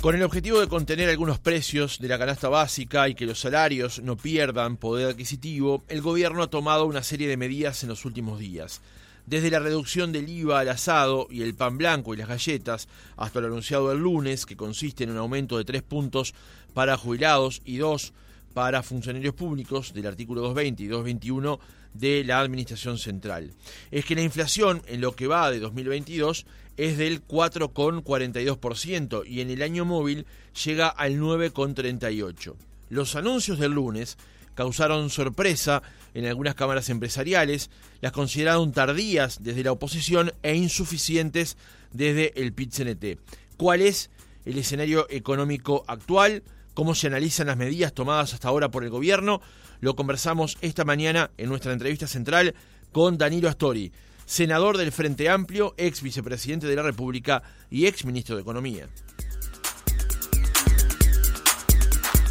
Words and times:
Con 0.00 0.14
el 0.14 0.22
objetivo 0.22 0.60
de 0.60 0.68
contener 0.68 1.10
algunos 1.10 1.40
precios 1.40 1.98
de 1.98 2.06
la 2.06 2.20
canasta 2.20 2.48
básica 2.48 3.08
y 3.08 3.16
que 3.16 3.26
los 3.26 3.40
salarios 3.40 4.00
no 4.00 4.16
pierdan 4.16 4.76
poder 4.76 5.08
adquisitivo, 5.08 5.82
el 5.88 6.02
gobierno 6.02 6.44
ha 6.44 6.50
tomado 6.50 6.86
una 6.86 7.02
serie 7.02 7.26
de 7.26 7.36
medidas 7.36 7.82
en 7.82 7.88
los 7.88 8.04
últimos 8.04 8.38
días. 8.38 8.80
Desde 9.26 9.50
la 9.50 9.58
reducción 9.58 10.12
del 10.12 10.28
IVA 10.28 10.60
al 10.60 10.68
asado 10.68 11.26
y 11.28 11.42
el 11.42 11.56
pan 11.56 11.78
blanco 11.78 12.14
y 12.14 12.16
las 12.16 12.28
galletas, 12.28 12.86
hasta 13.16 13.40
lo 13.40 13.48
anunciado 13.48 13.90
el 13.90 13.98
lunes, 13.98 14.46
que 14.46 14.56
consiste 14.56 15.02
en 15.02 15.10
un 15.10 15.16
aumento 15.16 15.58
de 15.58 15.64
tres 15.64 15.82
puntos 15.82 16.32
para 16.74 16.96
jubilados 16.96 17.60
y 17.64 17.78
dos 17.78 18.12
para 18.58 18.82
funcionarios 18.82 19.34
públicos 19.34 19.94
del 19.94 20.08
artículo 20.08 20.40
220 20.40 20.82
y 20.82 20.86
221 20.88 21.60
de 21.94 22.24
la 22.24 22.40
Administración 22.40 22.98
Central. 22.98 23.52
Es 23.92 24.04
que 24.04 24.16
la 24.16 24.22
inflación 24.22 24.82
en 24.88 25.00
lo 25.00 25.14
que 25.14 25.28
va 25.28 25.52
de 25.52 25.60
2022 25.60 26.44
es 26.76 26.98
del 26.98 27.24
4,42% 27.24 29.22
y 29.24 29.42
en 29.42 29.50
el 29.50 29.62
año 29.62 29.84
móvil 29.84 30.26
llega 30.64 30.88
al 30.88 31.20
9,38%. 31.20 32.56
Los 32.88 33.14
anuncios 33.14 33.60
del 33.60 33.74
lunes 33.74 34.18
causaron 34.56 35.08
sorpresa 35.08 35.80
en 36.12 36.26
algunas 36.26 36.56
cámaras 36.56 36.88
empresariales, 36.88 37.70
las 38.00 38.10
consideraron 38.10 38.72
tardías 38.72 39.40
desde 39.40 39.62
la 39.62 39.70
oposición 39.70 40.32
e 40.42 40.56
insuficientes 40.56 41.56
desde 41.92 42.32
el 42.42 42.52
PIT-CNT. 42.52 43.20
¿Cuál 43.56 43.82
es 43.82 44.10
el 44.44 44.58
escenario 44.58 45.06
económico 45.10 45.84
actual? 45.86 46.42
¿Cómo 46.78 46.94
se 46.94 47.08
analizan 47.08 47.48
las 47.48 47.56
medidas 47.56 47.92
tomadas 47.92 48.34
hasta 48.34 48.46
ahora 48.46 48.68
por 48.68 48.84
el 48.84 48.90
gobierno? 48.90 49.40
Lo 49.80 49.96
conversamos 49.96 50.56
esta 50.62 50.84
mañana 50.84 51.30
en 51.36 51.48
nuestra 51.48 51.72
entrevista 51.72 52.06
central 52.06 52.54
con 52.92 53.18
Danilo 53.18 53.48
Astori 53.48 53.90
senador 54.24 54.76
del 54.76 54.92
Frente 54.92 55.28
Amplio, 55.28 55.74
ex 55.76 56.04
vicepresidente 56.04 56.68
de 56.68 56.76
la 56.76 56.82
República 56.82 57.42
y 57.68 57.88
ex 57.88 58.04
ministro 58.04 58.36
de 58.36 58.42
Economía. 58.42 58.86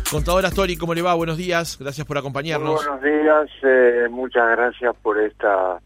Contador 0.09 0.45
Astori, 0.45 0.77
¿cómo 0.77 0.93
le 0.93 1.01
va? 1.01 1.13
Buenos 1.15 1.35
días, 1.35 1.77
gracias 1.77 2.07
por 2.07 2.17
acompañarnos. 2.17 2.85
buenos 2.85 3.01
días, 3.01 3.49
eh, 3.63 4.07
muchas 4.09 4.49
gracias 4.51 4.95
por 5.01 5.19
esta 5.19 5.81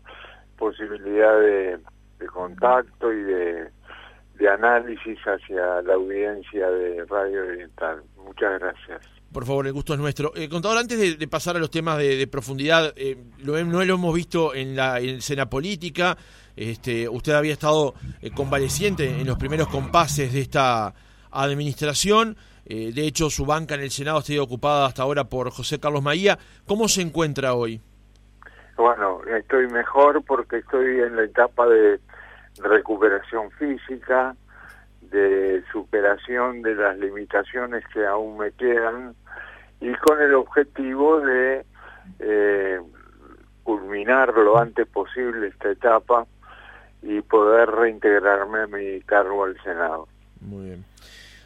posibilidad 0.59 1.39
de, 1.39 1.79
contacto 2.31 3.11
y 3.11 3.23
de, 3.23 3.71
de 4.41 4.49
análisis 4.49 5.19
hacia 5.19 5.83
la 5.83 5.93
audiencia 5.93 6.67
de 6.67 7.05
Radio 7.05 7.43
Oriental. 7.43 8.01
Muchas 8.25 8.59
gracias. 8.59 9.01
Por 9.31 9.45
favor, 9.45 9.67
el 9.67 9.73
gusto 9.73 9.93
es 9.93 9.99
nuestro. 9.99 10.33
Eh, 10.35 10.49
contador, 10.49 10.79
antes 10.79 11.19
de, 11.19 11.27
pasar 11.27 11.55
a 11.55 11.59
los 11.59 11.69
temas 11.69 11.99
de, 11.99 12.27
profundidad, 12.27 12.91
eh, 12.95 13.17
lo, 13.43 13.63
no 13.63 13.85
lo 13.85 13.93
hemos 13.93 14.15
visto 14.15 14.55
en 14.55 14.75
la 14.75 14.99
escena 14.99 15.47
política. 15.47 16.17
Este, 16.55 17.07
usted 17.07 17.33
había 17.33 17.53
estado 17.53 17.93
eh, 18.19 18.31
convaleciente 18.31 19.21
en 19.21 19.27
los 19.27 19.37
primeros 19.37 19.67
compases 19.67 20.33
de 20.33 20.41
esta 20.41 20.93
administración. 21.29 22.35
De 22.65 23.05
hecho, 23.05 23.29
su 23.29 23.45
banca 23.45 23.75
en 23.75 23.81
el 23.81 23.89
Senado 23.89 24.19
ha 24.19 24.21
sido 24.21 24.45
ocupada 24.45 24.85
hasta 24.85 25.03
ahora 25.03 25.25
por 25.25 25.49
José 25.49 25.77
Carlos 25.77 26.01
Maía. 26.01 26.37
¿Cómo 26.65 26.87
se 26.87 27.01
encuentra 27.01 27.53
hoy? 27.53 27.81
Bueno, 28.77 29.19
estoy 29.25 29.67
mejor 29.67 30.23
porque 30.23 30.59
estoy 30.59 31.01
en 31.01 31.17
la 31.17 31.23
etapa 31.23 31.67
de 31.67 31.99
recuperación 32.59 33.51
física, 33.51 34.35
de 35.01 35.63
superación 35.71 36.61
de 36.61 36.75
las 36.75 36.97
limitaciones 36.97 37.83
que 37.93 38.05
aún 38.05 38.37
me 38.37 38.51
quedan 38.51 39.13
y 39.79 39.93
con 39.95 40.21
el 40.21 40.33
objetivo 40.35 41.19
de 41.19 41.65
eh, 42.19 42.79
culminar 43.63 44.33
lo 44.33 44.57
antes 44.57 44.87
posible 44.87 45.47
esta 45.47 45.71
etapa 45.71 46.25
y 47.01 47.21
poder 47.21 47.69
reintegrarme 47.69 48.61
a 48.61 48.67
mi 48.67 49.01
cargo 49.01 49.45
al 49.45 49.61
Senado. 49.63 50.07
Muy 50.39 50.65
bien. 50.65 50.90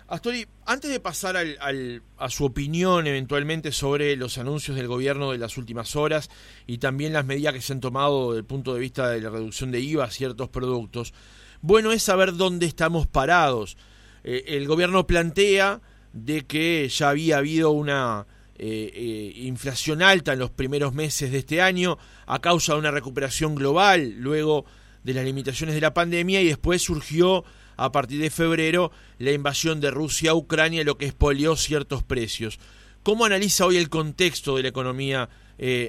Astori, 0.07 0.45
antes 0.67 0.91
de 0.91 0.99
pasar 0.99 1.35
al, 1.35 2.03
a 2.17 2.29
su 2.29 2.45
opinión 2.45 3.07
eventualmente 3.07 3.71
sobre 3.71 4.15
los 4.15 4.37
anuncios 4.37 4.77
del 4.77 4.87
gobierno 4.87 5.31
de 5.31 5.39
las 5.39 5.57
últimas 5.57 5.95
horas 5.95 6.29
y 6.67 6.77
también 6.77 7.11
las 7.11 7.25
medidas 7.25 7.55
que 7.55 7.61
se 7.61 7.73
han 7.73 7.79
tomado 7.79 8.29
desde 8.29 8.41
el 8.41 8.45
punto 8.45 8.75
de 8.75 8.81
vista 8.81 9.09
de 9.09 9.19
la 9.19 9.31
reducción 9.31 9.71
de 9.71 9.79
IVA 9.79 10.03
a 10.03 10.11
ciertos 10.11 10.49
productos, 10.49 11.13
bueno 11.61 11.91
es 11.91 12.03
saber 12.03 12.35
dónde 12.35 12.67
estamos 12.67 13.07
parados. 13.07 13.77
Eh, 14.23 14.43
el 14.49 14.67
gobierno 14.67 15.07
plantea 15.07 15.81
de 16.13 16.45
que 16.45 16.87
ya 16.87 17.09
había 17.09 17.37
habido 17.37 17.71
una 17.71 18.27
eh, 18.59 18.91
eh, 18.93 19.33
inflación 19.37 20.03
alta 20.03 20.33
en 20.33 20.39
los 20.39 20.51
primeros 20.51 20.93
meses 20.93 21.31
de 21.31 21.39
este 21.39 21.63
año 21.63 21.97
a 22.27 22.39
causa 22.41 22.73
de 22.73 22.79
una 22.79 22.91
recuperación 22.91 23.55
global 23.55 24.13
luego 24.19 24.65
de 25.03 25.15
las 25.15 25.25
limitaciones 25.25 25.73
de 25.73 25.81
la 25.81 25.95
pandemia 25.95 26.41
y 26.41 26.47
después 26.47 26.83
surgió 26.83 27.43
a 27.77 27.91
partir 27.91 28.21
de 28.21 28.29
febrero 28.29 28.91
la 29.17 29.31
invasión 29.31 29.81
de 29.81 29.91
Rusia 29.91 30.31
a 30.31 30.35
Ucrania, 30.35 30.83
lo 30.83 30.97
que 30.97 31.05
expolió 31.05 31.55
ciertos 31.55 32.03
precios. 32.03 32.59
¿Cómo 33.03 33.25
analiza 33.25 33.65
hoy 33.65 33.77
el 33.77 33.89
contexto 33.89 34.55
de 34.55 34.63
la 34.63 34.69
economía 34.69 35.29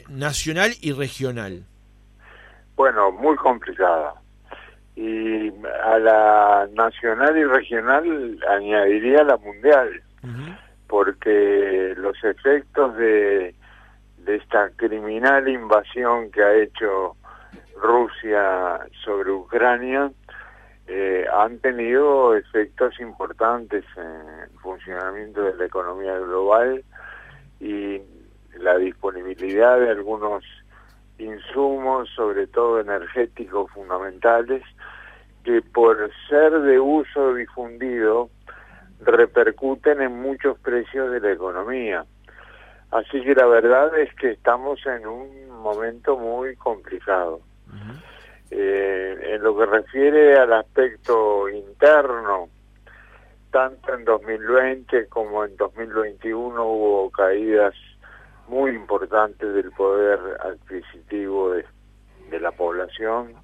nacional 0.09 0.73
y 0.81 0.93
regional? 0.93 1.65
Bueno, 2.77 3.11
muy 3.11 3.37
complicada. 3.37 4.15
Y 4.95 5.51
a 5.85 5.99
la 5.99 6.69
nacional 6.75 7.37
y 7.37 7.45
regional 7.45 8.39
añadiría 8.49 9.25
la 9.25 9.37
mundial 9.39 10.03
porque 10.87 11.95
los 11.97 12.17
efectos 12.23 12.97
de, 12.97 13.55
de 14.19 14.37
esta 14.37 14.71
criminal 14.77 15.49
invasión 15.49 16.31
que 16.31 16.43
ha 16.43 16.55
hecho 16.55 17.17
Rusia 17.81 18.81
sobre 19.05 19.31
Ucrania 19.33 20.11
eh, 20.89 21.27
han 21.33 21.59
tenido 21.59 22.37
efectos 22.37 22.99
importantes 23.01 23.85
en 23.97 24.43
el 24.45 24.59
funcionamiento 24.61 25.43
de 25.43 25.57
la 25.57 25.65
economía 25.65 26.17
global 26.19 26.85
y 27.61 28.01
la 28.59 28.77
disponibilidad 28.79 29.81
de 29.81 29.91
algunos 29.91 30.45
insumos, 31.19 32.09
sobre 32.15 32.47
todo 32.47 32.81
energéticos 32.81 33.71
fundamentales, 33.73 34.63
que 35.45 35.63
por 35.63 36.11
ser 36.29 36.53
de 36.61 36.79
uso 36.79 37.35
difundido 37.35 38.31
repercuten 39.01 40.01
en 40.03 40.21
muchos 40.21 40.59
precios 40.61 41.11
de 41.11 41.21
la 41.21 41.33
economía. 41.33 42.05
Así 42.91 43.23
que 43.23 43.35
la 43.35 43.47
verdad 43.47 43.99
es 43.99 44.15
que 44.15 44.33
estamos 44.33 44.85
en 44.87 45.07
un 45.07 45.51
momento 45.51 46.17
muy 46.17 46.55
complicado. 46.57 47.41
Eh, 48.51 49.19
en 49.35 49.43
lo 49.43 49.57
que 49.57 49.67
refiere 49.67 50.37
al 50.39 50.53
aspecto 50.53 51.49
interno, 51.49 52.49
tanto 53.51 53.95
en 53.95 54.05
2020 54.05 55.09
como 55.09 55.45
en 55.45 55.57
2021 55.57 56.65
hubo 56.65 57.11
caídas 57.11 57.75
muy 58.49 58.71
importantes 58.71 59.53
del 59.53 59.73
poder 59.73 60.21
adquisitivo 60.41 61.53
de, 61.53 61.65
la 62.39 62.53
población, 62.53 63.35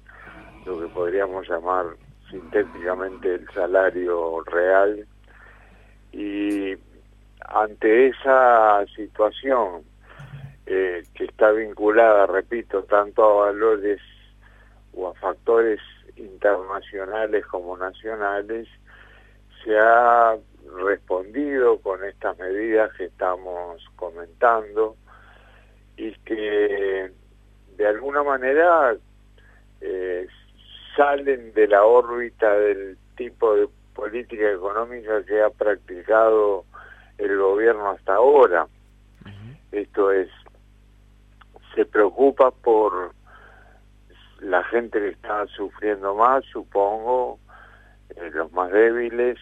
lo 0.65 0.79
que 0.79 0.87
podríamos 0.87 1.49
llamar 1.49 1.85
sintéticamente 2.29 3.35
el 3.35 3.49
salario 3.49 4.41
real. 4.45 5.05
Y 6.11 6.75
ante 7.49 8.07
esa 8.07 8.85
situación 8.95 9.83
eh, 10.65 11.03
que 11.13 11.25
está 11.25 11.51
vinculada, 11.51 12.27
repito, 12.27 12.83
tanto 12.83 13.23
a 13.23 13.45
valores 13.47 13.99
o 14.95 15.07
a 15.09 15.13
factores 15.15 15.79
internacionales 16.15 17.45
como 17.47 17.77
nacionales, 17.77 18.67
se 19.63 19.77
ha 19.77 20.37
respondido 20.85 21.79
con 21.79 22.03
estas 22.03 22.37
medidas 22.37 22.91
que 22.93 23.05
estamos 23.05 23.83
comentando 23.95 24.95
y 25.97 26.11
que 26.19 27.11
de 27.77 27.87
alguna 27.87 28.23
manera 28.23 28.95
eh, 29.81 30.27
salen 30.95 31.53
de 31.53 31.67
la 31.67 31.83
órbita 31.83 32.53
del 32.57 32.97
tipo 33.15 33.55
de 33.55 33.67
política 33.93 34.51
económica 34.51 35.23
que 35.25 35.41
ha 35.41 35.49
practicado 35.49 36.65
el 37.17 37.37
gobierno 37.37 37.91
hasta 37.91 38.15
ahora. 38.15 38.67
Esto 39.71 40.11
es, 40.11 40.29
se 41.75 41.85
preocupa 41.85 42.51
por 42.51 43.13
gente 44.73 44.99
que 44.99 45.09
está 45.09 45.45
sufriendo 45.55 46.15
más, 46.15 46.43
supongo, 46.45 47.37
eh, 48.09 48.31
los 48.33 48.51
más 48.53 48.71
débiles, 48.71 49.37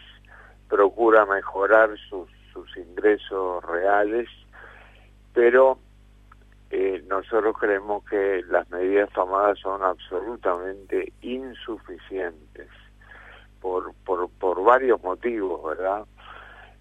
procura 0.67 1.25
mejorar 1.25 1.89
sus, 2.09 2.29
ingresos 2.75 3.63
reales, 3.63 4.27
pero 5.33 5.79
eh, 6.69 7.01
nosotros 7.07 7.55
creemos 7.57 8.03
que 8.05 8.43
las 8.49 8.69
medidas 8.69 9.09
tomadas 9.13 9.57
son 9.59 9.81
absolutamente 9.81 11.13
insuficientes 11.21 12.67
por, 13.61 13.93
por, 14.05 14.29
por 14.31 14.61
varios 14.63 15.01
motivos, 15.01 15.63
¿verdad? 15.63 16.05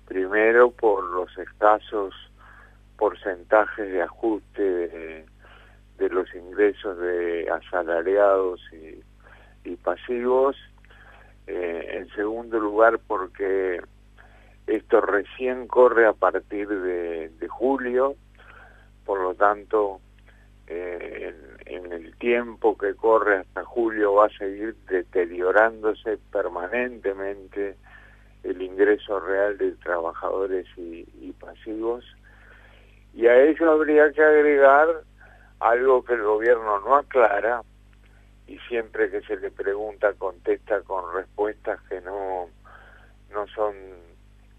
Primero, 0.06 0.72
por 0.72 1.04
los 1.04 1.36
escasos 1.38 2.14
porcentajes 2.96 3.92
de 3.92 4.02
ajuste 4.02 4.62
de, 4.62 5.26
los 6.08 6.34
ingresos 6.34 6.98
de 6.98 7.48
asalariados 7.50 8.60
y, 8.72 9.00
pasivos. 9.76 10.56
Eh, 11.46 11.98
en 11.98 12.08
segundo 12.10 12.58
lugar, 12.58 13.00
porque 13.06 13.80
esto 14.66 15.00
recién 15.00 15.66
corre 15.66 16.06
a 16.06 16.12
partir 16.12 16.68
de, 16.68 17.48
julio, 17.48 18.14
por 19.04 19.20
lo 19.20 19.34
tanto, 19.34 20.00
eh, 20.66 21.34
en, 21.66 21.92
el 21.92 22.14
tiempo 22.16 22.76
que 22.78 22.94
corre 22.94 23.38
hasta 23.38 23.64
julio 23.64 24.14
va 24.14 24.26
a 24.26 24.38
seguir 24.38 24.76
deteriorándose 24.88 26.18
permanentemente 26.30 27.76
el 28.44 28.62
ingreso 28.62 29.18
real 29.18 29.58
de 29.58 29.72
trabajadores 29.72 30.66
y, 30.76 31.06
y 31.20 31.32
pasivos. 31.32 32.04
Y 33.12 33.26
a 33.26 33.42
ello 33.42 33.72
habría 33.72 34.12
que 34.12 34.22
agregar 34.22 35.02
algo 35.60 36.02
que 36.04 36.14
el 36.14 36.22
gobierno 36.22 36.80
no 36.80 36.96
aclara 36.96 37.62
y 38.46 38.58
siempre 38.68 39.10
que 39.10 39.20
se 39.22 39.36
le 39.36 39.50
pregunta 39.50 40.12
contesta 40.14 40.80
con 40.82 41.14
respuestas 41.14 41.80
que 41.88 42.00
no, 42.00 42.48
no 43.30 43.46
son 43.48 43.74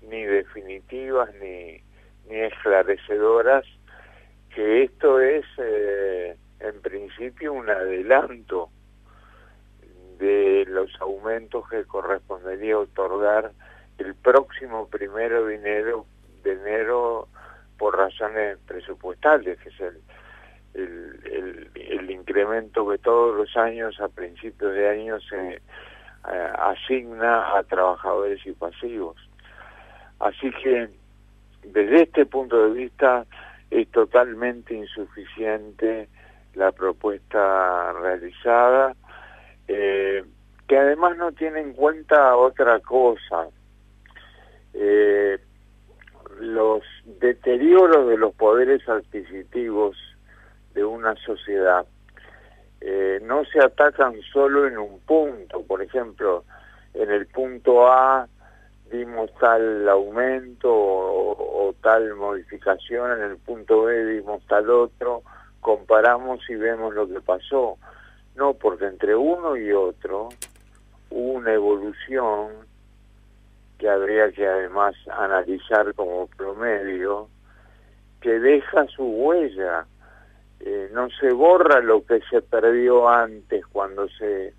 ni 0.03 0.24
definitivas 0.24 1.30
ni, 1.36 1.81
ni 2.30 2.39
esclarecedoras, 2.39 3.65
que 4.53 4.83
esto 4.83 5.19
es 5.19 5.45
eh, 5.57 6.38
en 6.59 6.81
principio 6.81 7.53
un 7.53 7.69
adelanto 7.69 8.69
de 10.19 10.65
los 10.68 10.89
aumentos 11.01 11.68
que 11.69 11.83
correspondería 11.86 12.77
otorgar 12.77 13.51
el 13.98 14.13
próximo 14.15 14.88
primero 14.88 15.45
de 15.45 15.56
enero, 15.56 16.06
de 16.44 16.53
enero 16.53 17.27
por 17.77 17.98
razones 17.98 18.57
presupuestales, 18.68 19.59
que 19.59 19.69
es 19.69 19.80
el, 19.80 20.01
el, 20.73 21.69
el, 21.75 22.12
incremento 22.12 22.88
que 22.88 22.97
todos 22.97 23.35
los 23.35 23.57
años, 23.57 24.00
a 24.00 24.07
principios 24.07 24.73
de 24.73 24.89
año, 24.89 25.19
se 25.21 25.56
eh, 25.56 25.59
asigna 26.59 27.57
a 27.57 27.63
trabajadores 27.63 28.45
y 28.45 28.51
pasivos. 28.53 29.18
Así 30.19 30.51
que 30.63 30.89
desde 31.63 32.03
este 32.03 32.25
punto 32.25 32.69
de 32.69 32.71
vista 32.71 33.25
es 33.69 33.88
totalmente 33.89 34.73
insuficiente 34.73 36.09
la 36.53 36.71
propuesta 36.71 37.94
realizada, 37.94 38.95
eh, 39.67 40.24
que 40.67 40.77
además 40.77 41.17
no 41.17 41.31
tiene 41.31 41.62
en 41.62 41.74
cuenta 41.74 42.35
otra 42.35 42.79
cosa. 42.79 43.47
Eh, 44.74 45.39
los 46.39 46.81
deterioros 47.19 48.07
de 48.07 48.17
los 48.17 48.33
poderes 48.35 48.88
adquisitivos 48.88 49.95
de 50.73 50.83
una 50.83 51.15
sociedad 51.15 51.85
eh, 52.81 53.19
no 53.21 53.45
se 53.45 53.59
atacan 53.59 54.19
solo 54.33 54.65
en 54.65 54.79
un 54.79 55.00
punto, 55.01 55.62
por 55.62 55.83
ejemplo, 55.83 56.44
en 56.95 57.12
el 57.12 57.27
punto 57.27 57.88
A 57.88 58.27
dimos 58.91 59.31
tal 59.39 59.88
aumento 59.88 60.69
o, 60.73 61.75
tal 61.81 62.15
modificación, 62.15 63.12
en 63.12 63.31
el 63.31 63.38
punto 63.38 63.83
B 63.83 64.06
dimos 64.06 64.45
tal 64.47 64.69
otro, 64.69 65.21
comparamos 65.59 66.41
y 66.50 66.56
vemos 66.56 66.94
lo 66.94 67.07
que 67.07 67.21
pasó. 67.21 67.77
No, 68.35 68.56
porque 68.56 68.85
entre 68.85 69.15
uno 69.15 69.56
y 69.56 69.71
otro 69.71 70.29
hubo 71.12 71.33
una 71.33 71.53
evolución 71.53 72.50
que 73.77 73.89
habría 73.89 74.31
que 74.31 74.47
además 74.47 74.95
analizar 75.07 75.94
como 75.94 76.27
promedio, 76.27 77.29
que 78.21 78.39
deja 78.39 78.88
su 78.88 79.03
huella. 79.03 79.85
Eh, 80.63 80.89
no 80.93 81.09
se 81.09 81.31
borra 81.33 81.81
lo 81.81 82.05
que 82.05 82.21
se 82.29 82.41
perdió 82.41 83.09
antes 83.09 83.65
cuando 83.65 84.07
se 84.09 84.53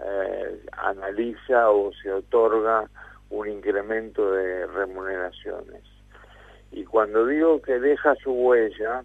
eh, 0.00 0.60
analiza 0.72 1.70
o 1.70 1.90
se 1.94 2.12
otorga 2.12 2.84
un 3.30 3.48
incremento 3.48 4.30
de 4.30 4.66
remuneraciones. 4.66 5.82
Y 6.70 6.84
cuando 6.84 7.26
digo 7.26 7.62
que 7.62 7.80
deja 7.80 8.14
su 8.16 8.30
huella, 8.30 9.04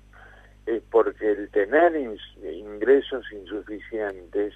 es 0.65 0.83
porque 0.91 1.31
el 1.31 1.49
tener 1.49 1.95
ingresos 1.95 3.25
insuficientes 3.31 4.53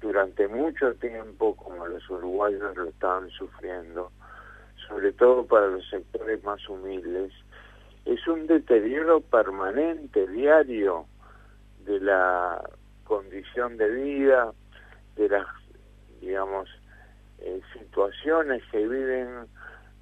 durante 0.00 0.46
mucho 0.46 0.94
tiempo, 0.94 1.56
como 1.56 1.88
los 1.88 2.08
uruguayos 2.08 2.76
lo 2.76 2.84
estaban 2.84 3.28
sufriendo, 3.30 4.12
sobre 4.88 5.12
todo 5.12 5.44
para 5.44 5.66
los 5.66 5.88
sectores 5.88 6.42
más 6.44 6.68
humildes, 6.68 7.32
es 8.04 8.26
un 8.28 8.46
deterioro 8.46 9.20
permanente, 9.20 10.28
diario, 10.28 11.06
de 11.86 12.00
la 12.00 12.62
condición 13.04 13.76
de 13.76 13.88
vida, 13.88 14.52
de 15.16 15.28
las, 15.28 15.46
digamos, 16.20 16.68
eh, 17.38 17.60
situaciones 17.72 18.62
que 18.70 18.86
viven 18.86 19.46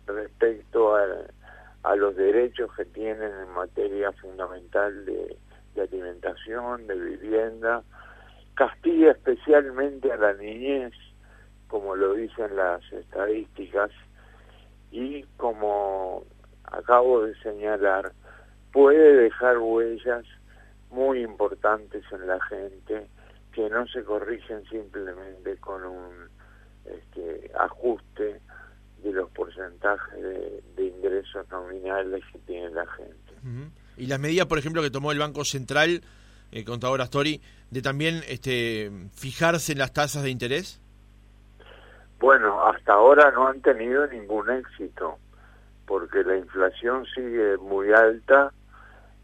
respecto 0.07 0.97
a, 0.97 1.07
los 1.97 2.17
derechos 2.17 2.71
que 2.77 2.87
tienen 2.87 3.31
en 3.31 3.51
materia 3.51 4.11
fundamental 4.13 5.05
de, 5.05 5.37
de 5.75 5.83
alimentación, 5.83 6.87
de 6.87 6.95
vivienda, 6.95 7.83
castiga 8.55 9.13
especialmente 9.13 10.11
a 10.11 10.17
la 10.17 10.33
niñez, 10.33 10.93
como 11.69 11.95
lo 11.95 12.15
dicen 12.15 12.57
las 12.57 12.83
estadísticas, 12.93 13.91
y 14.91 15.25
como 15.37 16.25
acabo 16.65 17.23
de 17.23 17.35
señalar, 17.41 18.13
puede 18.73 19.17
dejar 19.17 19.59
huellas 19.59 20.25
muy 20.94 21.23
importantes 21.23 22.05
en 22.12 22.26
la 22.26 22.41
gente 22.44 23.08
que 23.52 23.69
no 23.69 23.87
se 23.88 24.02
corrigen 24.05 24.64
simplemente 24.69 25.56
con 25.58 25.85
un 25.85 26.29
este, 26.85 27.50
ajuste 27.58 28.41
de 29.02 29.12
los 29.12 29.29
porcentajes 29.31 30.23
de, 30.76 30.85
ingresos 30.85 31.46
nominales 31.50 32.23
que 32.32 32.38
tiene 32.41 32.70
la 32.70 32.87
gente. 32.87 33.32
Y 33.96 34.06
las 34.06 34.19
medidas, 34.19 34.46
por 34.46 34.58
ejemplo, 34.58 34.82
que 34.82 34.91
tomó 34.91 35.12
el 35.12 35.19
Banco 35.19 35.44
Central, 35.44 36.02
eh, 36.50 36.64
contador 36.64 37.00
Astori, 37.00 37.41
de 37.70 37.82
también 37.82 38.23
este, 38.29 38.91
fijarse 39.14 39.73
en 39.73 39.79
las 39.79 39.93
tasas 39.93 40.23
de 40.23 40.31
interés? 40.31 40.81
Bueno, 42.19 42.67
hasta 42.67 42.94
ahora 42.94 43.31
no 43.32 43.49
han 43.49 43.61
tenido 43.61 44.06
ningún 44.06 44.50
éxito, 44.50 45.19
porque 45.87 46.23
la 46.23 46.38
inflación 46.38 47.05
sigue 47.14 47.58
muy 47.58 47.93
alta. 47.93 48.52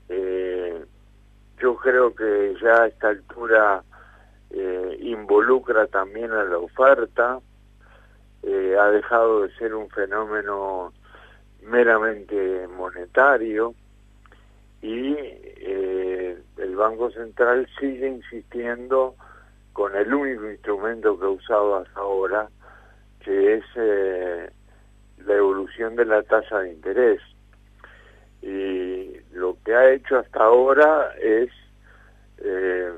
Eh, 0.09 0.85
yo 1.61 1.77
creo 1.77 2.15
que 2.15 2.57
ya 2.61 2.83
a 2.83 2.87
esta 2.87 3.09
altura 3.09 3.83
eh, 4.51 4.99
involucra 5.01 5.87
también 5.87 6.33
a 6.33 6.45
la 6.45 6.59
oferta, 6.59 7.39
eh, 8.43 8.77
ha 8.79 8.87
dejado 8.87 9.43
de 9.43 9.55
ser 9.57 9.75
un 9.75 9.89
fenómeno 9.91 10.93
meramente 11.63 12.67
monetario 12.69 13.75
y 14.81 15.15
eh, 15.19 16.39
el 16.57 16.77
Banco 16.77 17.11
Central 17.11 17.69
sigue 17.79 18.09
insistiendo 18.09 19.15
con 19.75 19.95
el 19.95 20.13
único 20.13 20.51
instrumento 20.51 21.19
que 21.19 21.27
ha 21.27 21.31
usado 21.31 21.77
hasta 21.77 22.01
ahora, 22.01 22.49
que 23.21 23.55
es 23.57 23.65
la 25.27 25.35
evolución 25.35 25.95
de 25.97 26.07
la 26.07 26.23
tasa 26.23 26.61
de 26.61 26.73
interés. 26.73 27.21
Y 28.43 29.17
lo 29.33 29.57
que 29.65 29.75
ha 29.75 29.93
hecho 29.93 30.19
hasta 30.19 30.43
ahora 30.43 31.13
es 31.21 31.51
eh, 32.39 32.93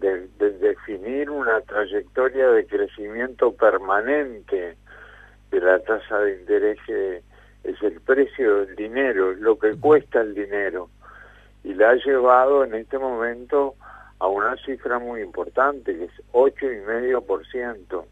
de, 0.00 0.28
definir 0.58 1.30
una 1.30 1.60
trayectoria 1.60 2.48
de 2.48 2.66
crecimiento 2.66 3.52
permanente 3.52 4.76
de 5.50 5.60
la 5.60 5.78
tasa 5.80 6.18
de 6.18 6.40
interés 6.40 6.78
que 6.86 7.22
es 7.64 7.82
el 7.82 8.00
precio 8.00 8.64
del 8.64 8.74
dinero, 8.74 9.32
es 9.32 9.38
lo 9.38 9.58
que 9.58 9.76
cuesta 9.76 10.20
el 10.20 10.34
dinero. 10.34 10.90
Y 11.62 11.74
la 11.74 11.90
ha 11.90 11.94
llevado 11.94 12.64
en 12.64 12.74
este 12.74 12.98
momento 12.98 13.76
a 14.18 14.26
una 14.26 14.56
cifra 14.64 14.98
muy 14.98 15.20
importante, 15.20 15.96
que 15.96 16.04
es 16.04 16.12
8,5%. 16.32 18.04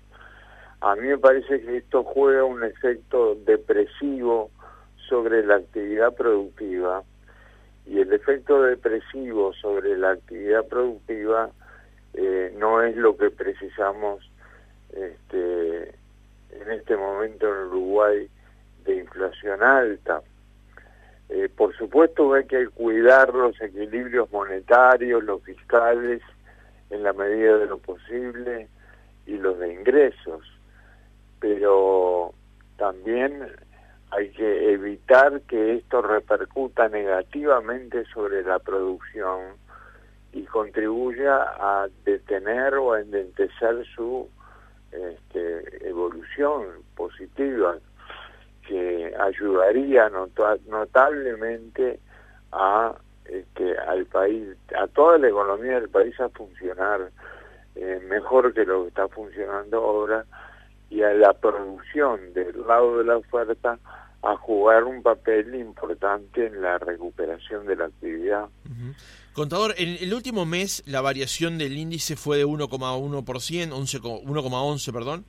A 0.82 0.96
mí 0.96 1.08
me 1.08 1.18
parece 1.18 1.60
que 1.60 1.78
esto 1.78 2.04
juega 2.04 2.44
un 2.44 2.62
efecto 2.62 3.34
depresivo 3.44 4.50
sobre 5.10 5.44
la 5.44 5.56
actividad 5.56 6.14
productiva 6.14 7.02
y 7.84 7.98
el 7.98 8.12
efecto 8.12 8.62
depresivo 8.62 9.52
sobre 9.54 9.98
la 9.98 10.12
actividad 10.12 10.64
productiva 10.66 11.50
eh, 12.14 12.54
no 12.56 12.80
es 12.82 12.96
lo 12.96 13.16
que 13.16 13.30
precisamos 13.30 14.30
este, 14.92 15.88
en 16.52 16.70
este 16.70 16.96
momento 16.96 17.46
en 17.46 17.66
Uruguay 17.68 18.28
de 18.84 18.96
inflación 18.96 19.62
alta. 19.62 20.22
Eh, 21.28 21.48
por 21.54 21.76
supuesto 21.76 22.32
hay 22.32 22.44
que 22.46 22.68
cuidar 22.68 23.34
los 23.34 23.60
equilibrios 23.60 24.30
monetarios, 24.30 25.22
los 25.24 25.42
fiscales, 25.42 26.22
en 26.90 27.02
la 27.02 27.12
medida 27.12 27.58
de 27.58 27.66
lo 27.66 27.78
posible, 27.78 28.68
y 29.26 29.36
los 29.36 29.58
de 29.58 29.72
ingresos, 29.72 30.42
pero 31.38 32.34
también 32.76 33.46
hay 34.10 34.30
que 34.30 34.72
evitar 34.72 35.40
que 35.42 35.76
esto 35.76 36.02
repercuta 36.02 36.88
negativamente 36.88 38.04
sobre 38.06 38.42
la 38.42 38.58
producción 38.58 39.56
y 40.32 40.44
contribuya 40.44 41.42
a 41.42 41.88
detener 42.04 42.74
o 42.74 42.92
a 42.92 43.00
endentecer 43.00 43.84
su 43.94 44.28
este, 44.90 45.88
evolución 45.88 46.66
positiva 46.96 47.76
que 48.66 49.14
ayudaría 49.18 50.10
notablemente 50.68 52.00
a 52.52 52.94
este, 53.24 53.78
al 53.78 54.06
país, 54.06 54.56
a 54.76 54.86
toda 54.88 55.18
la 55.18 55.28
economía 55.28 55.80
del 55.80 55.88
país 55.88 56.18
a 56.20 56.28
funcionar 56.30 57.10
eh, 57.76 58.00
mejor 58.08 58.52
que 58.52 58.64
lo 58.64 58.82
que 58.82 58.88
está 58.88 59.08
funcionando 59.08 59.78
ahora 59.78 60.24
y 60.90 61.02
a 61.02 61.14
la 61.14 61.32
producción 61.32 62.32
del 62.34 62.66
lado 62.66 62.98
de 62.98 63.04
la 63.04 63.16
oferta 63.16 63.78
a 64.22 64.36
jugar 64.36 64.84
un 64.84 65.02
papel 65.02 65.54
importante 65.54 66.46
en 66.46 66.60
la 66.60 66.78
recuperación 66.78 67.66
de 67.66 67.76
la 67.76 67.86
actividad. 67.86 68.48
Contador, 69.32 69.74
en 69.78 69.96
el 70.00 70.12
último 70.12 70.44
mes 70.44 70.82
la 70.86 71.00
variación 71.00 71.56
del 71.56 71.78
índice 71.78 72.16
fue 72.16 72.36
de 72.36 72.44
1,1%, 72.44 73.24
1,11, 73.24 74.92
perdón, 74.92 75.24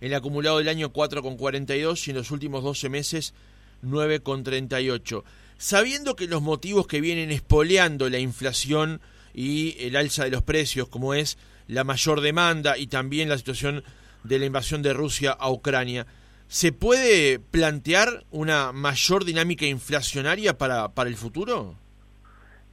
el 0.00 0.14
acumulado 0.14 0.58
del 0.58 0.68
año 0.68 0.92
4,42 0.92 2.06
y 2.06 2.10
en 2.10 2.16
los 2.16 2.30
últimos 2.30 2.62
12 2.62 2.88
meses 2.90 3.34
9,38. 3.82 5.24
Sabiendo 5.58 6.16
que 6.16 6.28
los 6.28 6.42
motivos 6.42 6.86
que 6.86 7.00
vienen 7.00 7.30
espoleando 7.30 8.10
la 8.10 8.18
inflación 8.18 9.00
y 9.32 9.76
el 9.80 9.96
alza 9.96 10.24
de 10.24 10.30
los 10.30 10.42
precios, 10.42 10.88
como 10.88 11.14
es 11.14 11.38
la 11.66 11.82
mayor 11.82 12.20
demanda 12.20 12.76
y 12.78 12.86
también 12.86 13.28
la 13.28 13.38
situación 13.38 13.82
de 14.26 14.38
la 14.38 14.46
invasión 14.46 14.82
de 14.82 14.92
Rusia 14.92 15.32
a 15.32 15.50
Ucrania, 15.50 16.06
¿se 16.48 16.72
puede 16.72 17.38
plantear 17.38 18.24
una 18.30 18.72
mayor 18.72 19.24
dinámica 19.24 19.66
inflacionaria 19.66 20.58
para, 20.58 20.88
para 20.88 21.08
el 21.08 21.16
futuro? 21.16 21.74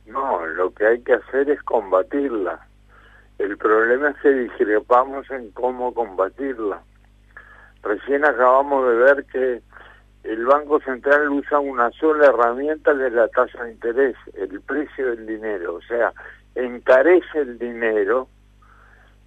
No, 0.06 0.46
lo 0.46 0.74
que 0.74 0.86
hay 0.86 1.02
que 1.02 1.14
hacer 1.14 1.50
es 1.50 1.62
combatirla. 1.64 2.68
El 3.40 3.58
problema 3.58 4.10
es 4.10 4.18
que 4.22 4.30
discrepamos 4.30 5.30
en 5.32 5.52
cómo 5.52 5.94
combatirla. 5.94 6.82
Recién 7.82 8.24
acabamos 8.26 8.88
de 8.88 8.96
ver 8.96 9.26
que 9.26 9.62
el 10.24 10.46
Banco 10.46 10.80
Central 10.82 11.30
usa 11.30 11.60
una 11.60 11.92
sola 11.92 12.28
herramienta 12.28 12.94
de 12.94 13.12
la 13.12 13.28
tasa 13.28 13.64
de 13.64 13.74
interés, 13.74 14.16
el 14.34 14.62
precio 14.62 15.08
del 15.08 15.28
dinero, 15.28 15.76
o 15.76 15.82
sea, 15.82 16.14
encarece 16.56 17.40
el 17.40 17.60
dinero 17.60 18.30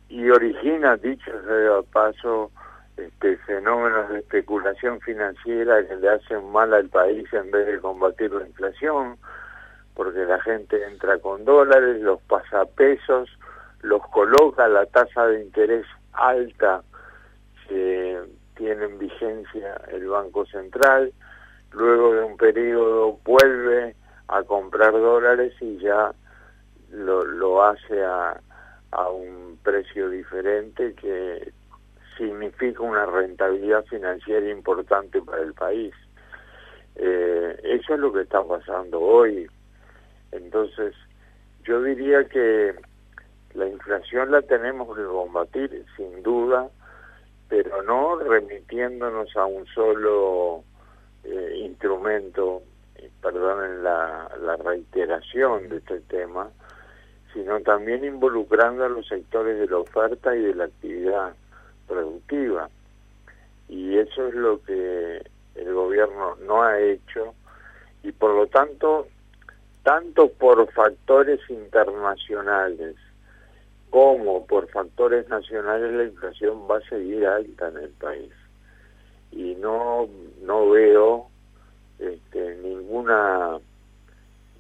y 0.09 0.29
origina, 0.31 0.97
dicho 0.97 1.31
sea 1.47 1.83
paso, 1.93 2.51
este, 2.97 3.37
fenómenos 3.39 4.09
de 4.09 4.21
especulación 4.21 5.01
financiera 5.01 5.87
que 5.87 5.97
le 5.97 6.09
hacen 6.09 6.51
mal 6.51 6.73
al 6.73 6.89
país 6.89 7.31
en 7.33 7.51
vez 7.51 7.67
de 7.67 7.81
combatir 7.81 8.33
la 8.33 8.47
inflación, 8.47 9.19
porque 9.95 10.25
la 10.25 10.41
gente 10.43 10.83
entra 10.85 11.19
con 11.19 11.45
dólares, 11.45 12.01
los 12.01 12.21
pasa 12.23 12.65
pesos, 12.65 13.29
los 13.83 14.01
coloca 14.09 14.69
la 14.69 14.87
tasa 14.87 15.27
de 15.27 15.43
interés 15.43 15.87
alta 16.13 16.83
que 17.69 18.19
tienen 18.57 18.99
vigencia 18.99 19.81
el 19.89 20.09
Banco 20.09 20.47
Central, 20.47 21.13
luego 21.73 22.15
de 22.15 22.23
un 22.23 22.37
periodo 22.37 23.19
vuelve 23.25 23.95
a 24.29 24.43
comprar 24.45 24.93
dólares 24.93 25.53
y 25.61 25.79
ya 25.79 26.13
lo, 26.91 27.25
lo 27.25 27.63
hace 27.63 28.03
a, 28.03 28.41
a 28.97 29.11
un 29.11 29.59
precio 29.63 30.09
diferente 30.09 30.95
que 30.95 31.53
significa 32.17 32.83
una 32.83 33.05
rentabilidad 33.05 33.85
financiera 33.85 34.49
importante 34.51 35.21
para 35.21 35.43
el 35.43 35.53
país. 35.53 35.93
Eh, 36.95 37.61
eso 37.63 37.95
es 37.95 38.01
lo 38.01 38.13
que 38.13 38.23
está 38.23 38.43
pasando 38.43 39.01
hoy. 39.01 39.47
Entonces, 40.33 40.95
yo 41.65 41.83
diría 41.83 42.25
que 42.25 42.75
la 43.55 43.67
inflación 43.67 44.31
la 44.31 44.41
tenemos 44.43 44.97
que 44.97 45.05
combatir, 45.05 45.85
sin 45.97 46.23
duda, 46.23 46.71
pero 47.49 47.83
no 47.83 48.19
remitiéndonos 48.19 49.37
a 49.37 49.45
un 49.45 49.67
solo 49.67 50.65
eh, 51.25 51.53
instrumento, 51.57 52.63
perdonen 53.21 53.83
la, 53.83 54.31
la 54.41 54.57
reiteración 54.57 55.69
de 55.69 55.77
este 55.79 56.01
tema, 56.01 56.51
sino 57.37 57.61
también 57.61 58.03
involucrando 58.03 58.85
a 58.85 58.89
los 58.89 59.07
sectores 59.07 59.59
de 59.59 59.67
la 59.67 59.77
oferta 59.77 60.35
y 60.35 60.41
de 60.41 60.55
la 60.55 60.65
actividad 60.65 61.35
productiva. 61.87 62.71
Y 63.69 63.99
eso 63.99 64.29
es 64.29 64.35
lo 64.35 64.63
que 64.63 65.23
el 65.55 65.75
gobierno 65.75 66.37
no 66.47 66.63
ha 66.63 66.81
hecho 66.81 67.35
y 68.03 68.11
por 68.13 68.31
lo 68.31 68.47
tanto, 68.47 69.07
tanto 69.83 70.29
por 70.29 70.73
factores 70.73 71.41
internacionales 71.51 72.97
como 73.91 74.47
por 74.47 74.69
factores 74.69 75.29
nacionales 75.29 75.93
la 75.93 76.05
inflación 76.05 76.63
va 76.71 76.79
a 76.79 76.89
seguir 76.89 77.27
alta 77.27 77.69
en 77.69 77.77
el 77.77 77.91
país 77.91 78.33
y 79.31 79.55
no 79.57 80.09
no 80.43 80.71
veo 80.71 81.29
este, 81.99 82.57
ninguna 82.63 83.59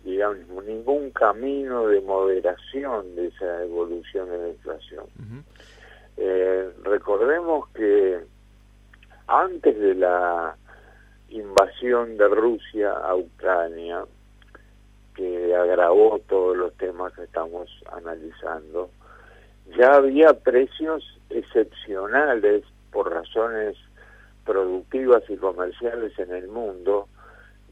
digamos 0.06 0.64
ningún 0.64 1.10
camino 1.10 1.88
de 1.88 2.00
moderación 2.00 3.16
de 3.16 3.26
esa 3.26 3.64
evolución 3.64 4.30
de 4.30 4.38
la 4.38 4.48
inflación. 4.48 5.04
Eh, 6.16 6.70
recordemos 6.84 7.68
que 7.70 8.20
antes 9.26 9.78
de 9.78 9.94
la 9.96 10.56
invasión 11.30 12.16
de 12.16 12.28
Rusia 12.28 12.92
a 12.92 13.16
Ucrania 13.16 14.04
que 15.16 15.54
agravó 15.56 16.20
todos 16.28 16.56
los 16.56 16.72
temas 16.76 17.12
que 17.14 17.24
estamos 17.24 17.68
analizando 17.92 18.90
ya 19.76 19.94
había 19.94 20.34
precios 20.34 21.02
excepcionales 21.30 22.62
por 22.92 23.12
razones 23.12 23.76
productivas 24.44 25.24
y 25.28 25.36
comerciales 25.36 26.16
en 26.20 26.32
el 26.32 26.46
mundo 26.46 27.08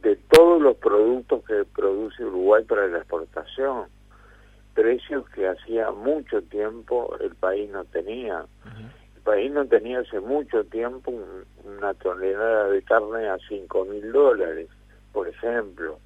de 0.05 0.17
todos 0.29 0.61
los 0.61 0.77
productos 0.77 1.43
que 1.45 1.65
produce 1.65 2.25
Uruguay 2.25 2.63
para 2.65 2.87
la 2.87 2.99
exportación, 2.99 3.87
precios 4.75 5.29
que 5.31 5.49
hacía 5.49 5.91
mucho 5.91 6.43
tiempo 6.43 7.17
el 7.21 7.35
país 7.35 7.71
no 7.71 7.85
tenía. 7.87 8.45
El 9.17 9.23
país 9.23 9.51
no 9.51 9.67
tenía 9.67 10.01
hace 10.01 10.21
mucho 10.21 10.63
tiempo 10.65 11.11
una 11.65 11.95
tonelada 11.95 12.69
de 12.69 12.83
carne 12.83 13.29
a 13.29 13.39
cinco 13.49 13.87
mil 13.87 14.13
dólares, 14.13 14.69
por 15.13 15.27
ejemplo, 15.27 15.99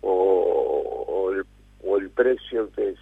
o, 0.00 1.30
el, 1.32 1.44
o 1.84 1.96
el 1.96 2.10
precio 2.10 2.70
que 2.72 2.90
es 2.90 2.98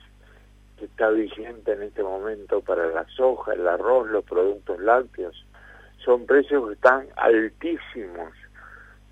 está 0.84 1.10
vigente 1.10 1.72
en 1.72 1.82
este 1.82 2.02
momento 2.02 2.60
para 2.60 2.88
la 2.88 3.06
soja, 3.16 3.54
el 3.54 3.66
arroz, 3.68 4.08
los 4.08 4.24
productos 4.24 4.80
lácteos, 4.80 5.46
son 6.04 6.26
precios 6.26 6.66
que 6.66 6.74
están 6.74 7.06
altísimos, 7.16 8.32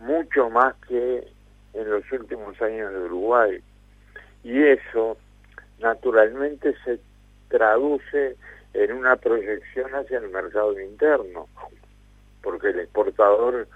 mucho 0.00 0.50
más 0.50 0.75
que 0.88 1.28
en 1.75 1.90
los 1.90 2.11
últimos 2.11 2.61
años 2.61 2.92
de 2.92 3.00
Uruguay. 3.00 3.62
Y 4.42 4.62
eso 4.62 5.16
naturalmente 5.78 6.75
se 6.85 6.99
traduce 7.49 8.37
en 8.75 8.92
una 8.92 9.16
proyección 9.16 9.95
hacia 9.95 10.19
el 10.19 10.30
mercado 10.30 10.78
interno, 10.80 11.49
porque 12.42 12.69
el 12.69 12.80
exportador 12.80 13.69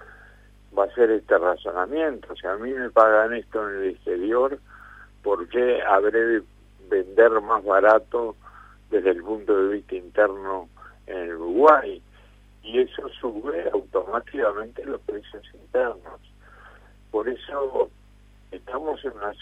va 0.77 0.83
a 0.83 0.87
hacer 0.87 1.11
este 1.11 1.37
razonamiento, 1.37 2.33
o 2.33 2.35
sea, 2.35 2.53
a 2.53 2.57
mí 2.57 2.73
me 2.73 2.89
pagan 2.89 3.33
esto 3.33 3.69
en 3.69 3.75
el 3.75 3.89
exterior, 3.91 4.59
¿por 5.23 5.47
qué 5.49 5.81
habré 5.83 6.19
de 6.19 6.43
vender 6.89 7.31
más 7.41 7.63
barato 7.63 8.35
desde 8.89 9.11
el 9.11 9.23
punto 9.23 9.55
de 9.55 9.73
vista 9.75 9.95
interno 9.95 10.69
en 11.07 11.33
Uruguay 11.33 12.01
y 12.65 12.79
eso 12.79 13.07
sube 13.21 13.69
automáticamente 13.71 14.83
los 14.85 14.99
precios 15.01 15.43
internos. 15.53 16.19
Por 17.11 17.29
eso 17.29 17.89
estamos 18.51 19.03
en 19.05 19.11
una 19.11 19.33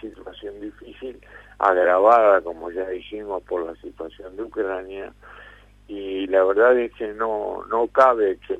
situación 0.00 0.60
difícil, 0.60 1.20
agravada, 1.58 2.40
como 2.40 2.70
ya 2.70 2.88
dijimos, 2.88 3.42
por 3.44 3.64
la 3.64 3.74
situación 3.80 4.36
de 4.36 4.42
Ucrania, 4.42 5.12
y 5.86 6.26
la 6.26 6.44
verdad 6.44 6.76
es 6.78 6.92
que 6.94 7.08
no, 7.14 7.64
no 7.70 7.86
cabe 7.86 8.38
que 8.46 8.58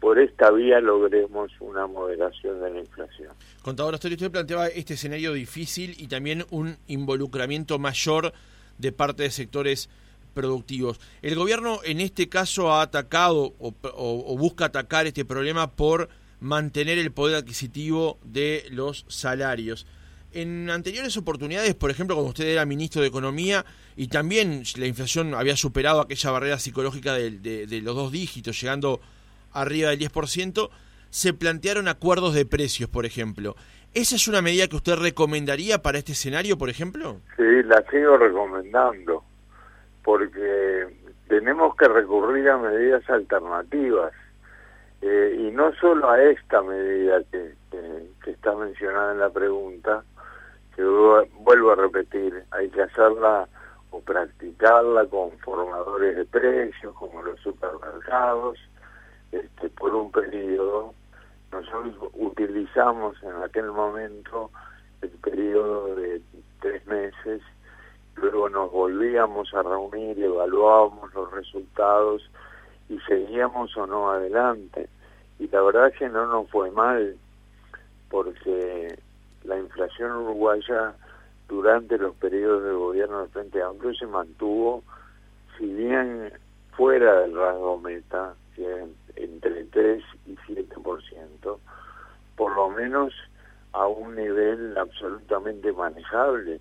por 0.00 0.18
esta 0.18 0.50
vía 0.50 0.80
logremos 0.80 1.50
una 1.60 1.86
moderación 1.86 2.60
de 2.60 2.70
la 2.70 2.78
inflación. 2.80 3.32
Contador 3.62 3.94
usted 3.94 4.30
planteaba 4.30 4.68
este 4.68 4.94
escenario 4.94 5.32
difícil 5.32 5.94
y 5.98 6.08
también 6.08 6.44
un 6.50 6.76
involucramiento 6.86 7.78
mayor 7.78 8.32
de 8.78 8.92
parte 8.92 9.22
de 9.22 9.30
sectores 9.30 9.88
productivos. 10.36 11.00
El 11.22 11.34
gobierno 11.34 11.80
en 11.82 12.00
este 12.00 12.28
caso 12.28 12.70
ha 12.72 12.82
atacado 12.82 13.54
o, 13.58 14.36
busca 14.38 14.66
atacar 14.66 15.06
este 15.06 15.24
problema 15.24 15.72
por 15.72 16.10
mantener 16.40 16.98
el 16.98 17.10
poder 17.10 17.36
adquisitivo 17.36 18.18
de 18.22 18.66
los 18.70 19.06
salarios. 19.08 19.86
En 20.32 20.68
anteriores 20.68 21.16
oportunidades, 21.16 21.74
por 21.74 21.90
ejemplo, 21.90 22.14
cuando 22.14 22.28
usted 22.28 22.46
era 22.46 22.66
ministro 22.66 23.00
de 23.00 23.08
Economía 23.08 23.64
y 23.96 24.08
también 24.08 24.62
la 24.76 24.86
inflación 24.86 25.34
había 25.34 25.56
superado 25.56 26.02
aquella 26.02 26.30
barrera 26.30 26.58
psicológica 26.58 27.14
de 27.14 27.80
los 27.82 27.96
dos 27.96 28.12
dígitos, 28.12 28.60
llegando 28.60 29.00
arriba 29.54 29.88
del 29.88 30.00
10%, 30.00 30.68
se 31.08 31.32
plantearon 31.32 31.88
acuerdos 31.88 32.34
de 32.34 32.44
precios, 32.44 32.90
por 32.90 33.06
ejemplo. 33.06 33.56
¿Esa 33.96 34.16
es 34.16 34.28
una 34.28 34.42
medida 34.42 34.68
que 34.68 34.76
usted 34.76 34.96
recomendaría 34.96 35.80
para 35.80 35.96
este 35.96 36.12
escenario, 36.12 36.58
por 36.58 36.68
ejemplo? 36.68 37.22
Sí, 37.34 37.62
la 37.64 37.82
sigo 37.90 38.18
recomendando, 38.18 39.24
porque 40.06 40.86
tenemos 41.26 41.74
que 41.74 41.88
recurrir 41.88 42.48
a 42.48 42.58
medidas 42.58 43.02
alternativas. 43.10 44.12
Eh, 45.02 45.36
y 45.40 45.50
no 45.50 45.74
solo 45.74 46.08
a 46.08 46.22
esta 46.22 46.62
medida 46.62 47.20
que, 47.32 47.56
está 48.24 48.54
mencionada 48.54 49.12
en 49.12 49.18
la 49.18 49.30
pregunta, 49.30 50.04
que 50.76 50.84
vuelvo 50.84 51.72
a 51.72 51.74
repetir, 51.74 52.44
hay 52.52 52.68
que 52.70 52.82
hacerla 52.82 53.48
o 53.90 54.00
practicarla 54.00 55.06
con 55.06 55.32
formadores 55.38 56.16
de 56.16 56.24
precios 56.24 56.94
como 56.94 57.22
los 57.22 57.40
supermercados 57.40 58.58
este, 59.32 59.68
por 59.70 59.92
un 59.92 60.12
periodo. 60.12 60.94
Nosotros 61.50 61.96
utilizamos 62.14 63.20
en 63.24 63.42
aquel 63.42 63.72
momento 63.72 64.52
el 65.02 65.10
periodo 65.10 65.96
de 65.96 66.20
tres 66.60 66.86
meses, 66.86 67.42
luego 68.16 68.48
nos 68.48 68.70
volvíamos 68.70 69.52
a 69.54 69.62
reunir, 69.62 70.22
evaluábamos 70.22 71.12
los 71.14 71.30
resultados 71.32 72.28
y 72.88 72.98
seguíamos 73.00 73.76
o 73.76 73.86
no 73.86 74.10
adelante. 74.10 74.88
Y 75.38 75.48
la 75.48 75.62
verdad 75.62 75.88
es 75.88 75.98
que 75.98 76.08
no 76.08 76.26
nos 76.26 76.50
fue 76.50 76.70
mal, 76.70 77.16
porque 78.10 78.98
la 79.44 79.58
inflación 79.58 80.12
uruguaya 80.12 80.94
durante 81.48 81.98
los 81.98 82.14
periodos 82.16 82.64
de 82.64 82.72
gobierno 82.72 83.20
del 83.20 83.28
Frente 83.28 83.62
Amplio 83.62 83.94
se 83.94 84.06
mantuvo, 84.06 84.82
si 85.58 85.66
bien 85.66 86.32
fuera 86.72 87.20
del 87.20 87.34
rasgo 87.34 87.78
meta, 87.78 88.34
entre 89.16 89.64
3 89.64 90.02
y 90.26 90.36
7%, 90.36 91.58
por 92.36 92.56
lo 92.56 92.70
menos 92.70 93.12
a 93.72 93.86
un 93.86 94.14
nivel 94.14 94.76
absolutamente 94.78 95.72
manejable. 95.72 96.60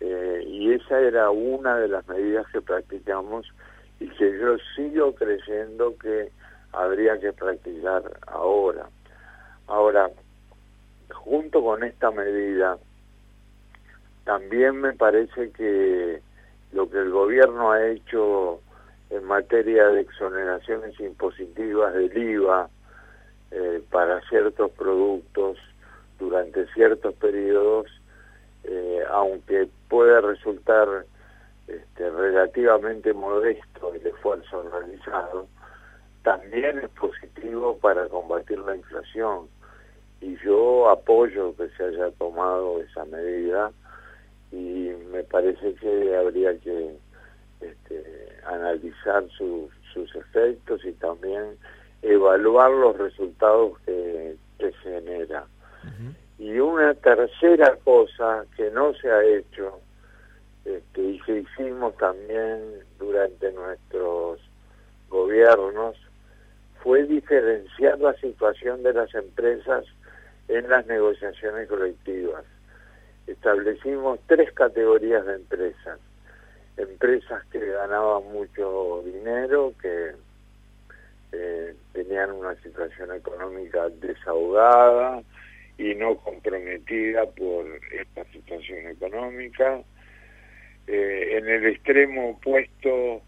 Eh, 0.00 0.44
y 0.46 0.72
esa 0.72 1.00
era 1.00 1.30
una 1.30 1.76
de 1.76 1.88
las 1.88 2.06
medidas 2.08 2.46
que 2.52 2.60
practicamos 2.60 3.46
y 4.00 4.08
que 4.08 4.38
yo 4.38 4.56
sigo 4.76 5.14
creyendo 5.14 5.96
que 5.98 6.30
habría 6.72 7.18
que 7.18 7.32
practicar 7.32 8.02
ahora. 8.26 8.88
Ahora, 9.66 10.10
junto 11.10 11.62
con 11.62 11.82
esta 11.82 12.10
medida, 12.10 12.78
también 14.24 14.80
me 14.80 14.92
parece 14.92 15.50
que 15.52 16.20
lo 16.72 16.88
que 16.90 16.98
el 16.98 17.10
gobierno 17.10 17.72
ha 17.72 17.86
hecho 17.86 18.60
en 19.10 19.24
materia 19.24 19.88
de 19.88 20.02
exoneraciones 20.02 20.98
impositivas 21.00 21.94
del 21.94 22.16
IVA 22.16 22.68
eh, 23.50 23.82
para 23.90 24.20
ciertos 24.28 24.70
productos 24.72 25.56
durante 26.18 26.66
ciertos 26.74 27.14
periodos, 27.14 27.86
eh, 28.64 29.02
aunque 29.10 29.68
pueda 29.88 30.20
resultar 30.20 31.04
este, 31.66 32.10
relativamente 32.10 33.12
modesto 33.12 33.94
el 33.94 34.06
esfuerzo 34.06 34.62
realizado, 34.70 35.46
también 36.22 36.78
es 36.78 36.88
positivo 36.90 37.76
para 37.78 38.08
combatir 38.08 38.58
la 38.60 38.76
inflación. 38.76 39.48
Y 40.20 40.36
yo 40.44 40.90
apoyo 40.90 41.54
que 41.56 41.68
se 41.70 41.84
haya 41.84 42.10
tomado 42.12 42.80
esa 42.80 43.04
medida 43.04 43.70
y 44.50 44.90
me 45.12 45.22
parece 45.24 45.74
que 45.74 46.16
habría 46.16 46.58
que 46.58 46.96
este, 47.60 48.28
analizar 48.46 49.24
sus 49.36 50.14
efectos 50.14 50.84
y 50.84 50.92
también 50.92 51.56
evaluar 52.02 52.70
los 52.70 52.96
resultados 52.96 53.78
que, 53.84 54.36
se 54.58 54.72
genera. 54.82 55.46
Y 56.38 56.58
una 56.60 56.94
tercera 56.94 57.76
cosa 57.84 58.44
que 58.56 58.70
no 58.70 58.94
se 58.94 59.10
ha 59.10 59.24
hecho 59.24 59.80
este, 60.64 61.02
y 61.02 61.20
que 61.20 61.38
hicimos 61.40 61.96
también 61.96 62.60
durante 62.98 63.50
nuestros 63.52 64.40
gobiernos 65.08 65.96
fue 66.82 67.04
diferenciar 67.04 67.98
la 67.98 68.14
situación 68.14 68.82
de 68.82 68.92
las 68.92 69.12
empresas 69.14 69.84
en 70.46 70.68
las 70.68 70.86
negociaciones 70.86 71.68
colectivas. 71.68 72.44
Establecimos 73.26 74.20
tres 74.26 74.52
categorías 74.52 75.26
de 75.26 75.34
empresas. 75.34 75.98
Empresas 76.76 77.44
que 77.46 77.58
ganaban 77.58 78.24
mucho 78.32 79.02
dinero, 79.04 79.74
que 79.82 80.12
eh, 81.32 81.74
tenían 81.92 82.30
una 82.30 82.54
situación 82.62 83.12
económica 83.12 83.88
desahogada 83.88 85.22
y 85.78 85.94
no 85.94 86.16
comprometida 86.16 87.24
por 87.26 87.66
esta 87.92 88.24
situación 88.32 88.88
económica. 88.88 89.80
Eh, 90.86 91.38
en 91.38 91.48
el 91.48 91.66
extremo 91.66 92.30
opuesto, 92.30 93.22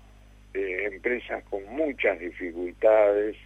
eh, 0.53 0.89
empresas 0.93 1.45
con 1.45 1.65
muchas 1.67 2.19
dificultades, 2.19 3.37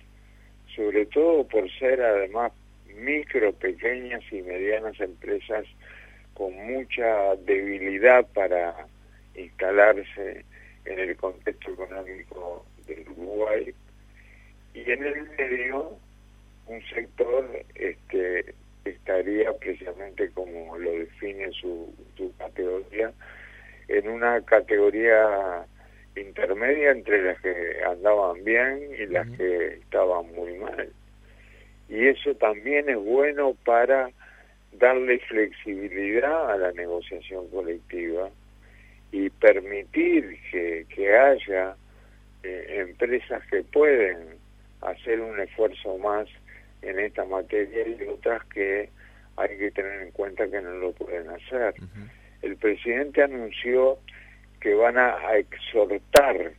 sobre 0.74 1.04
todo 1.06 1.46
por 1.46 1.70
ser 1.78 2.00
además 2.00 2.52
micro, 2.96 3.52
pequeñas 3.52 4.22
y 4.32 4.40
medianas 4.42 4.98
empresas 5.00 5.66
con 6.32 6.54
mucha 6.54 7.36
debilidad 7.44 8.26
para 8.32 8.86
instalarse 9.36 10.44
en 10.84 10.98
el 10.98 11.16
contexto 11.16 11.72
económico 11.72 12.64
del 12.86 13.08
Uruguay 13.10 13.74
y 14.74 14.90
en 14.90 15.04
el 15.04 15.28
medio 15.30 15.96
un 16.66 16.82
sector 16.88 17.48
este 17.74 18.54
estaría 18.84 19.52
precisamente 19.54 20.30
como 20.30 20.76
lo 20.78 20.90
define 20.90 21.50
su, 21.52 21.94
su 22.16 22.34
categoría 22.36 23.12
en 23.88 24.08
una 24.08 24.40
categoría 24.42 25.66
intermedia 26.16 26.90
entre 26.90 27.22
las 27.22 27.40
que 27.40 27.82
andaban 27.84 28.44
bien 28.44 28.90
y 28.98 29.06
las 29.06 29.28
que 29.30 29.66
estaban 29.74 30.32
muy 30.34 30.54
mal. 30.58 30.88
Y 31.88 32.06
eso 32.06 32.34
también 32.36 32.88
es 32.88 32.96
bueno 32.96 33.56
para 33.64 34.10
darle 34.72 35.18
flexibilidad 35.20 36.52
a 36.52 36.56
la 36.56 36.72
negociación 36.72 37.48
colectiva 37.48 38.30
y 39.12 39.30
permitir 39.30 40.38
que, 40.50 40.86
que 40.94 41.16
haya 41.16 41.76
eh, 42.42 42.84
empresas 42.88 43.42
que 43.46 43.62
pueden 43.62 44.36
hacer 44.80 45.20
un 45.20 45.38
esfuerzo 45.40 45.98
más 45.98 46.28
en 46.84 46.98
esta 46.98 47.24
materia 47.24 47.86
y 47.86 48.08
otras 48.08 48.44
que 48.46 48.90
hay 49.36 49.58
que 49.58 49.70
tener 49.70 50.02
en 50.02 50.10
cuenta 50.12 50.48
que 50.48 50.60
no 50.60 50.70
lo 50.74 50.92
pueden 50.92 51.28
hacer. 51.30 51.74
El 52.42 52.56
presidente 52.56 53.22
anunció 53.22 53.98
que 54.60 54.74
van 54.74 54.96
a, 54.96 55.36
exhortar 55.36 56.52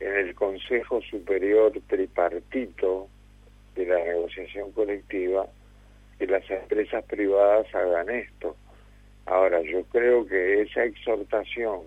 en 0.00 0.14
el 0.14 0.34
Consejo 0.34 1.00
Superior 1.02 1.72
Tripartito 1.86 3.08
de 3.74 3.86
la 3.86 3.98
negociación 3.98 4.72
colectiva 4.72 5.46
que 6.18 6.26
las 6.26 6.48
empresas 6.50 7.04
privadas 7.04 7.66
hagan 7.74 8.10
esto. 8.10 8.56
Ahora, 9.26 9.62
yo 9.62 9.84
creo 9.84 10.26
que 10.26 10.62
esa 10.62 10.84
exhortación 10.84 11.80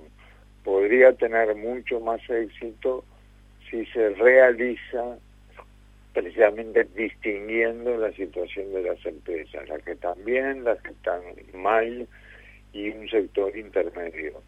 podría 0.64 1.14
tener 1.14 1.54
mucho 1.56 2.00
más 2.00 2.22
éxito 2.30 3.04
si 3.70 3.86
se 3.88 4.10
realiza 4.10 5.18
precisamente 6.14 6.88
distinguiendo 6.96 7.98
la 7.98 8.12
situación 8.14 8.72
de 8.72 8.84
las 8.84 9.06
empresas, 9.06 9.68
las 9.68 9.82
que 9.84 9.94
están 9.94 10.24
bien, 10.24 10.64
las 10.64 10.80
que 10.82 10.92
están 10.92 11.22
mal 11.54 12.08
y 12.72 12.90
un 12.90 13.10
sector 13.10 13.56
intermedio. 13.58 14.42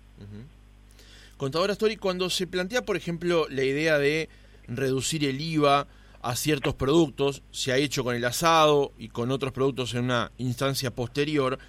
Contadora 1.37 1.73
Story, 1.73 1.97
cuando 1.97 2.29
se 2.29 2.47
plantea, 2.47 2.83
por 2.83 2.95
ejemplo, 2.95 3.47
la 3.49 3.63
idea 3.63 3.97
de 3.97 4.29
reducir 4.67 5.25
el 5.25 5.41
IVA 5.41 5.87
a 6.21 6.35
ciertos 6.35 6.75
productos, 6.75 7.43
se 7.51 7.71
ha 7.71 7.77
hecho 7.77 8.03
con 8.03 8.15
el 8.15 8.25
asado 8.25 8.93
y 8.97 9.09
con 9.09 9.31
otros 9.31 9.51
productos 9.51 9.93
en 9.95 10.05
una 10.05 10.31
instancia 10.37 10.91
posterior, 10.91 11.59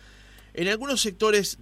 en 0.55 0.69
algunos 0.69 1.01
sectores 1.01 1.59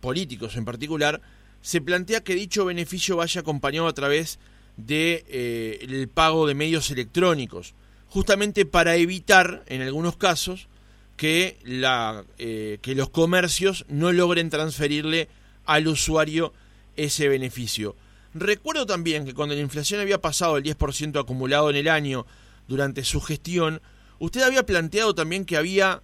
políticos 0.00 0.56
en 0.56 0.64
particular, 0.64 1.20
se 1.60 1.80
plantea 1.80 2.22
que 2.22 2.34
dicho 2.34 2.64
beneficio 2.64 3.16
vaya 3.16 3.40
acompañado 3.40 3.86
a 3.86 3.94
través 3.94 4.38
de 4.38 4.55
eh, 4.78 5.78
el 5.82 6.08
pago 6.08 6.46
de 6.46 6.54
medios 6.54 6.90
electrónicos, 6.90 7.74
justamente 8.08 8.66
para 8.66 8.96
evitar, 8.96 9.64
en 9.66 9.82
algunos 9.82 10.16
casos, 10.16 10.68
que, 11.16 11.58
la, 11.64 12.24
eh, 12.38 12.78
que 12.82 12.94
los 12.94 13.10
comercios 13.10 13.84
no 13.88 14.12
logren 14.12 14.50
transferirle 14.50 15.28
al 15.64 15.88
usuario 15.88 16.52
ese 16.96 17.28
beneficio. 17.28 17.96
Recuerdo 18.34 18.86
también 18.86 19.24
que 19.24 19.34
cuando 19.34 19.54
la 19.54 19.60
inflación 19.62 20.00
había 20.00 20.20
pasado 20.20 20.58
el 20.58 20.64
10% 20.64 21.18
acumulado 21.18 21.70
en 21.70 21.76
el 21.76 21.88
año 21.88 22.26
durante 22.68 23.02
su 23.02 23.20
gestión, 23.20 23.80
usted 24.18 24.42
había 24.42 24.66
planteado 24.66 25.14
también 25.14 25.44
que 25.44 25.56
había 25.56 26.02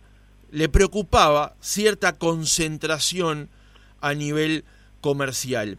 le 0.50 0.68
preocupaba 0.68 1.56
cierta 1.60 2.18
concentración 2.18 3.48
a 4.00 4.14
nivel 4.14 4.64
comercial. 5.00 5.78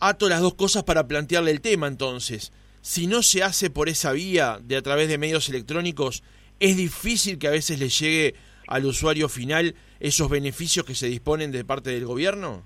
Ato 0.00 0.28
las 0.28 0.40
dos 0.40 0.54
cosas 0.54 0.82
para 0.82 1.06
plantearle 1.06 1.50
el 1.50 1.60
tema 1.60 1.86
entonces. 1.86 2.52
Si 2.80 3.06
no 3.06 3.22
se 3.22 3.42
hace 3.42 3.70
por 3.70 3.88
esa 3.88 4.12
vía 4.12 4.58
de 4.62 4.76
a 4.76 4.82
través 4.82 5.08
de 5.08 5.18
medios 5.18 5.48
electrónicos, 5.48 6.24
es 6.58 6.76
difícil 6.76 7.38
que 7.38 7.48
a 7.48 7.52
veces 7.52 7.78
le 7.78 7.88
llegue 7.88 8.34
al 8.66 8.86
usuario 8.86 9.28
final 9.28 9.74
esos 10.00 10.30
beneficios 10.30 10.86
que 10.86 10.94
se 10.94 11.06
disponen 11.06 11.52
de 11.52 11.64
parte 11.64 11.90
del 11.90 12.06
gobierno 12.06 12.64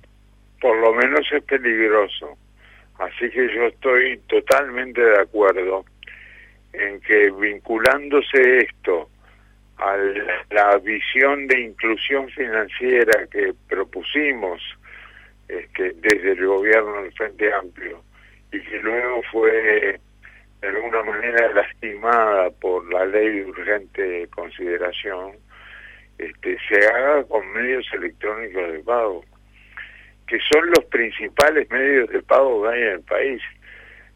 por 0.64 0.78
lo 0.78 0.94
menos 0.94 1.30
es 1.30 1.44
peligroso. 1.44 2.38
Así 2.98 3.28
que 3.28 3.54
yo 3.54 3.66
estoy 3.66 4.16
totalmente 4.28 4.98
de 4.98 5.20
acuerdo 5.20 5.84
en 6.72 7.02
que 7.02 7.30
vinculándose 7.32 8.60
esto 8.60 9.10
a 9.76 9.94
la 10.50 10.78
visión 10.78 11.46
de 11.48 11.60
inclusión 11.60 12.30
financiera 12.30 13.26
que 13.30 13.52
propusimos 13.68 14.62
este, 15.48 15.92
desde 15.96 16.32
el 16.32 16.46
gobierno 16.46 17.02
del 17.02 17.12
Frente 17.12 17.52
Amplio 17.52 18.02
y 18.52 18.60
que 18.60 18.78
luego 18.78 19.22
fue 19.30 20.00
de 20.64 20.68
alguna 20.68 21.02
manera 21.02 21.52
lastimada 21.52 22.50
por 22.50 22.90
la 22.90 23.04
ley 23.04 23.40
de 23.40 23.44
urgente 23.44 24.28
consideración, 24.28 25.32
este, 26.16 26.56
se 26.68 26.86
haga 26.86 27.24
con 27.24 27.52
medios 27.52 27.86
electrónicos 27.92 28.72
de 28.72 28.78
pago, 28.78 29.24
que 30.26 30.38
son 30.50 30.66
los 30.68 30.84
principales 30.86 31.68
medios 31.70 32.08
de 32.08 32.22
pago 32.22 32.62
que 32.62 32.68
hay 32.70 32.82
en 32.82 32.88
el 32.92 33.02
país. 33.02 33.42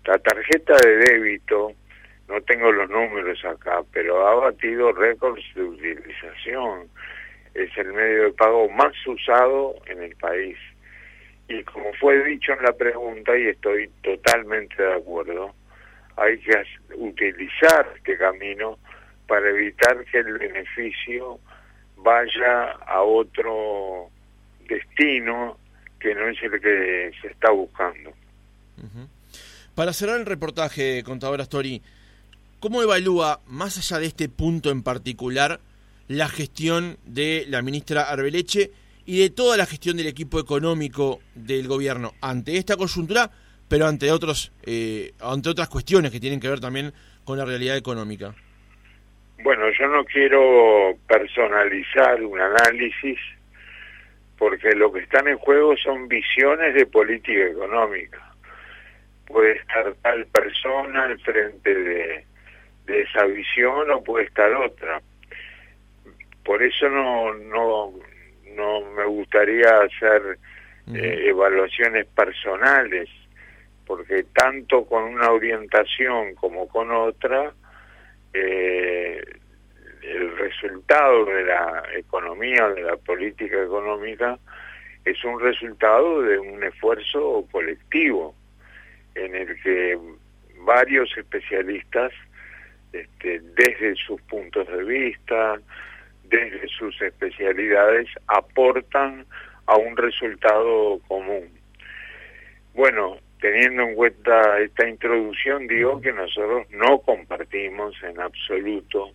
La 0.06 0.18
tarjeta 0.18 0.74
de 0.86 0.96
débito, 0.96 1.72
no 2.28 2.40
tengo 2.42 2.72
los 2.72 2.88
números 2.88 3.44
acá, 3.44 3.82
pero 3.92 4.26
ha 4.26 4.34
batido 4.36 4.92
récords 4.92 5.44
de 5.54 5.64
utilización. 5.64 6.88
Es 7.52 7.76
el 7.76 7.92
medio 7.92 8.24
de 8.24 8.32
pago 8.32 8.70
más 8.70 8.94
usado 9.06 9.74
en 9.86 10.02
el 10.02 10.16
país. 10.16 10.56
Y 11.48 11.62
como 11.64 11.92
fue 11.94 12.22
dicho 12.24 12.52
en 12.52 12.62
la 12.62 12.72
pregunta, 12.72 13.36
y 13.36 13.48
estoy 13.48 13.90
totalmente 14.02 14.82
de 14.82 14.94
acuerdo, 14.94 15.54
hay 16.16 16.38
que 16.38 16.62
utilizar 16.94 17.90
este 17.96 18.18
camino 18.18 18.78
para 19.26 19.48
evitar 19.50 20.04
que 20.04 20.18
el 20.18 20.38
beneficio 20.38 21.38
vaya 21.96 22.72
a 22.86 23.02
otro 23.02 24.10
destino 24.68 25.58
que 25.98 26.14
no 26.14 26.28
es 26.28 26.42
el 26.42 26.60
que 26.60 27.12
se 27.20 27.28
está 27.28 27.50
buscando. 27.50 28.12
Para 29.74 29.92
cerrar 29.92 30.18
el 30.20 30.26
reportaje, 30.26 31.02
contador 31.04 31.40
Astori, 31.40 31.82
¿cómo 32.60 32.82
evalúa, 32.82 33.40
más 33.46 33.78
allá 33.78 34.00
de 34.00 34.06
este 34.06 34.28
punto 34.28 34.70
en 34.70 34.82
particular, 34.82 35.60
la 36.08 36.28
gestión 36.28 36.98
de 37.04 37.44
la 37.48 37.62
ministra 37.62 38.02
Arbeleche 38.02 38.70
y 39.08 39.22
de 39.22 39.30
toda 39.30 39.56
la 39.56 39.64
gestión 39.64 39.96
del 39.96 40.06
equipo 40.06 40.38
económico 40.38 41.20
del 41.34 41.66
gobierno 41.66 42.12
ante 42.20 42.58
esta 42.58 42.76
coyuntura, 42.76 43.30
pero 43.66 43.86
ante 43.86 44.12
otros, 44.12 44.52
eh, 44.66 45.12
ante 45.22 45.48
otras 45.48 45.70
cuestiones 45.70 46.12
que 46.12 46.20
tienen 46.20 46.38
que 46.38 46.48
ver 46.50 46.60
también 46.60 46.92
con 47.24 47.38
la 47.38 47.46
realidad 47.46 47.78
económica. 47.78 48.34
Bueno, 49.42 49.64
yo 49.70 49.86
no 49.86 50.04
quiero 50.04 50.94
personalizar 51.08 52.22
un 52.22 52.38
análisis 52.38 53.18
porque 54.36 54.72
lo 54.72 54.92
que 54.92 55.00
están 55.00 55.26
en 55.26 55.38
juego 55.38 55.74
son 55.78 56.06
visiones 56.06 56.74
de 56.74 56.84
política 56.84 57.46
económica. 57.46 58.34
Puede 59.26 59.52
estar 59.52 59.90
tal 60.02 60.26
persona 60.26 61.04
al 61.04 61.18
frente 61.20 61.74
de, 61.74 62.24
de 62.84 63.00
esa 63.00 63.24
visión 63.24 63.90
o 63.90 64.04
puede 64.04 64.26
estar 64.26 64.52
otra. 64.52 65.00
Por 66.44 66.62
eso 66.62 66.90
no, 66.90 67.32
no, 67.32 67.94
no 68.54 68.80
me 68.92 69.04
gustaría 69.04 69.80
hacer 69.80 70.38
eh, 70.94 71.24
evaluaciones 71.26 72.06
personales, 72.06 73.08
porque 73.86 74.24
tanto 74.34 74.84
con 74.84 75.04
una 75.04 75.30
orientación 75.30 76.34
como 76.34 76.68
con 76.68 76.90
otra, 76.90 77.52
eh, 78.32 79.22
el 80.02 80.36
resultado 80.38 81.24
de 81.26 81.44
la 81.44 81.82
economía, 81.94 82.68
de 82.68 82.82
la 82.82 82.96
política 82.96 83.62
económica, 83.62 84.38
es 85.04 85.22
un 85.24 85.40
resultado 85.40 86.22
de 86.22 86.38
un 86.38 86.62
esfuerzo 86.62 87.46
colectivo 87.50 88.34
en 89.14 89.34
el 89.34 89.60
que 89.62 89.98
varios 90.60 91.10
especialistas, 91.16 92.12
este, 92.92 93.40
desde 93.40 93.94
sus 93.96 94.20
puntos 94.22 94.66
de 94.68 94.84
vista, 94.84 95.58
desde 96.28 96.68
sus 96.68 97.00
especialidades 97.00 98.08
aportan 98.26 99.26
a 99.66 99.76
un 99.76 99.96
resultado 99.96 100.98
común. 101.08 101.48
Bueno, 102.74 103.18
teniendo 103.40 103.82
en 103.82 103.94
cuenta 103.94 104.60
esta 104.60 104.88
introducción, 104.88 105.66
digo 105.66 106.00
que 106.00 106.12
nosotros 106.12 106.66
no 106.70 106.98
compartimos 107.00 107.94
en 108.02 108.20
absoluto 108.20 109.12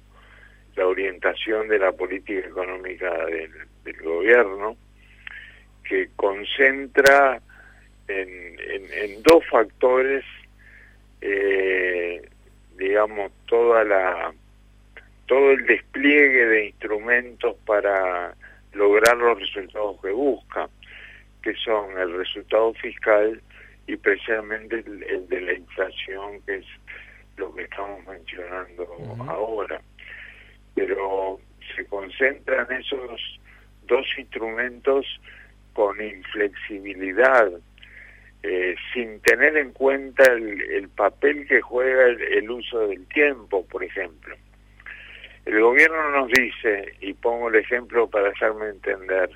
la 0.75 0.87
orientación 0.87 1.67
de 1.67 1.79
la 1.79 1.91
política 1.91 2.47
económica 2.47 3.25
del, 3.25 3.51
gobierno, 4.01 4.75
que 5.83 6.09
concentra 6.15 7.41
en, 8.07 9.23
dos 9.23 9.45
factores, 9.49 10.23
eh, 11.21 12.21
digamos, 12.77 13.31
toda 13.45 13.83
la 13.83 14.33
todo 15.33 15.53
el 15.53 15.65
despliegue 15.65 16.45
de 16.45 16.65
instrumentos 16.67 17.55
para 17.65 18.35
lograr 18.73 19.17
los 19.17 19.39
resultados 19.39 19.99
que 19.99 20.11
busca, 20.11 20.69
que 21.41 21.55
son 21.55 21.97
el 21.97 22.15
resultado 22.15 22.71
fiscal 22.75 23.41
y 23.87 23.95
precisamente 23.95 24.83
el, 24.85 25.27
de 25.27 25.41
la 25.41 25.53
inflación, 25.53 26.39
que 26.45 26.57
es 26.57 26.65
lo 27.37 27.51
que 27.55 27.63
estamos 27.63 28.05
mencionando 28.05 28.87
ahora. 29.27 29.81
Pero 30.75 31.39
se 31.75 31.83
concentran 31.87 32.71
esos 32.71 33.39
dos 33.87 34.05
instrumentos 34.19 35.19
con 35.73 35.99
inflexibilidad, 35.99 37.51
eh, 38.43 38.75
sin 38.93 39.19
tener 39.21 39.57
en 39.57 39.71
cuenta 39.71 40.31
el, 40.31 40.89
papel 40.89 41.47
que 41.47 41.59
juega 41.59 42.05
el 42.05 42.51
uso 42.51 42.87
del 42.87 43.07
tiempo, 43.07 43.65
por 43.65 43.83
ejemplo. 43.83 44.35
El 45.45 45.61
gobierno 45.61 46.11
nos 46.11 46.29
dice, 46.29 46.95
y 47.01 47.13
pongo 47.13 47.49
el 47.49 47.55
ejemplo 47.55 48.09
para 48.09 48.29
hacerme 48.29 48.69
entender, 48.69 49.29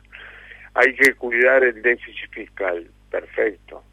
hay 0.74 0.96
que 0.96 1.13
cuidar 1.15 1.63
el 1.63 1.82
déficit 1.82 2.32
fiscal. 2.32 2.89
Perfecto, 3.12 3.84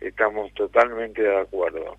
estamos 0.00 0.52
totalmente 0.54 1.22
de 1.22 1.36
acuerdo. 1.36 1.98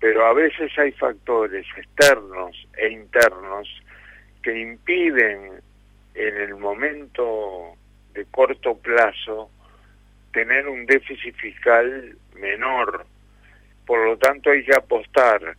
Pero 0.00 0.26
a 0.26 0.32
veces 0.32 0.76
hay 0.78 0.92
factores 0.92 1.66
externos 1.76 2.66
e 2.76 2.88
internos 2.88 3.68
que 4.42 4.58
impiden 4.58 5.60
en 6.14 6.36
el 6.36 6.56
momento 6.56 7.74
de 8.14 8.24
corto 8.26 8.76
plazo 8.78 9.50
tener 10.32 10.68
un 10.68 10.86
déficit 10.86 11.34
fiscal 11.36 12.16
menor. 12.34 13.06
Por 13.86 14.04
lo 14.06 14.16
tanto 14.18 14.50
hay 14.50 14.64
que 14.64 14.74
apostar 14.74 15.56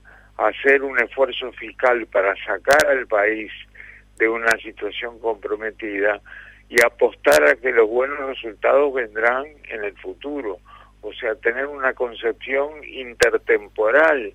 hacer 0.47 0.83
un 0.83 0.99
esfuerzo 0.99 1.51
fiscal 1.53 2.05
para 2.07 2.35
sacar 2.45 2.87
al 2.89 3.07
país 3.07 3.51
de 4.17 4.27
una 4.29 4.51
situación 4.61 5.19
comprometida 5.19 6.21
y 6.69 6.75
apostar 6.85 7.43
a 7.43 7.55
que 7.55 7.71
los 7.71 7.89
buenos 7.89 8.19
resultados 8.19 8.93
vendrán 8.93 9.45
en 9.69 9.83
el 9.83 9.97
futuro. 9.97 10.59
O 11.01 11.13
sea, 11.13 11.35
tener 11.35 11.65
una 11.65 11.93
concepción 11.93 12.83
intertemporal 12.83 14.33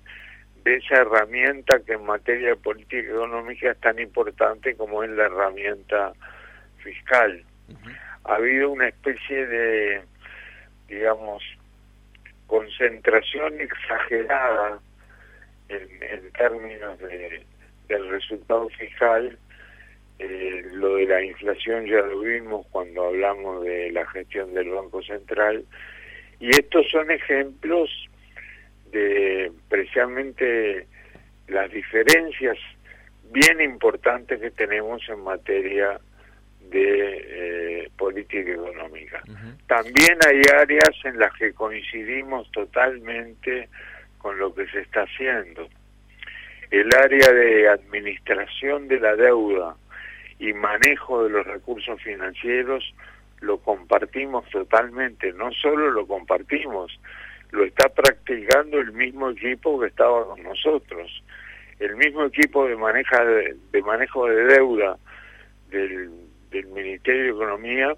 de 0.63 0.75
esa 0.75 0.97
herramienta 0.97 1.79
que 1.79 1.93
en 1.93 2.05
materia 2.05 2.49
de 2.49 2.55
política 2.57 3.09
económica 3.09 3.71
es 3.71 3.79
tan 3.79 3.97
importante 3.99 4.75
como 4.75 5.03
es 5.03 5.09
la 5.11 5.25
herramienta 5.25 6.13
fiscal. 6.83 7.43
Ha 8.25 8.35
habido 8.35 8.69
una 8.71 8.89
especie 8.89 9.47
de, 9.47 10.01
digamos, 10.89 11.41
concentración 12.47 13.59
exagerada 13.61 14.79
en, 15.69 16.31
términos 16.31 16.99
de, 16.99 17.43
del 17.87 18.09
resultado 18.09 18.69
fiscal, 18.69 19.37
eh, 20.19 20.65
lo 20.73 20.95
de 20.95 21.05
la 21.05 21.23
inflación 21.23 21.85
ya 21.85 22.01
lo 22.01 22.19
vimos 22.21 22.65
cuando 22.71 23.07
hablamos 23.07 23.63
de 23.63 23.91
la 23.91 24.05
gestión 24.07 24.53
del 24.53 24.69
Banco 24.69 25.01
Central, 25.03 25.63
y 26.39 26.49
estos 26.49 26.89
son 26.89 27.11
ejemplos 27.11 27.89
de 28.91 29.51
precisamente 29.69 30.87
las 31.47 31.71
diferencias 31.71 32.57
bien 33.31 33.61
importantes 33.61 34.39
que 34.39 34.51
tenemos 34.51 35.01
en 35.09 35.19
materia 35.23 35.99
de 36.69 37.83
eh, 37.83 37.89
política 37.97 38.51
económica. 38.51 39.21
También 39.67 40.17
hay 40.27 40.41
áreas 40.59 40.95
en 41.03 41.17
las 41.19 41.33
que 41.35 41.53
coincidimos 41.53 42.51
totalmente 42.51 43.69
con 44.17 44.37
lo 44.37 44.53
que 44.53 44.67
se 44.67 44.81
está 44.81 45.03
haciendo. 45.03 45.67
El 46.69 46.89
área 46.95 47.31
de 47.31 47.69
administración 47.69 48.87
de 48.87 48.99
la 48.99 49.15
deuda 49.15 49.75
y 50.39 50.53
manejo 50.53 51.23
de 51.23 51.29
los 51.29 51.47
recursos 51.47 52.01
financieros 52.01 52.93
lo 53.39 53.59
compartimos 53.59 54.49
totalmente, 54.49 55.31
no 55.33 55.51
solo 55.51 55.91
lo 55.91 56.05
compartimos, 56.07 56.99
lo 57.51 57.63
está 57.63 57.89
practicando 57.89 58.79
el 58.79 58.91
mismo 58.91 59.29
equipo 59.29 59.79
que 59.79 59.87
estaba 59.87 60.25
con 60.25 60.43
nosotros. 60.43 61.23
El 61.79 61.95
mismo 61.95 62.25
equipo 62.25 62.67
de, 62.67 62.75
maneja 62.75 63.23
de, 63.23 63.81
manejo 63.83 64.27
de 64.27 64.43
deuda 64.45 64.97
del, 65.69 66.09
Ministerio 66.73 67.23
de 67.23 67.29
Economía 67.29 67.95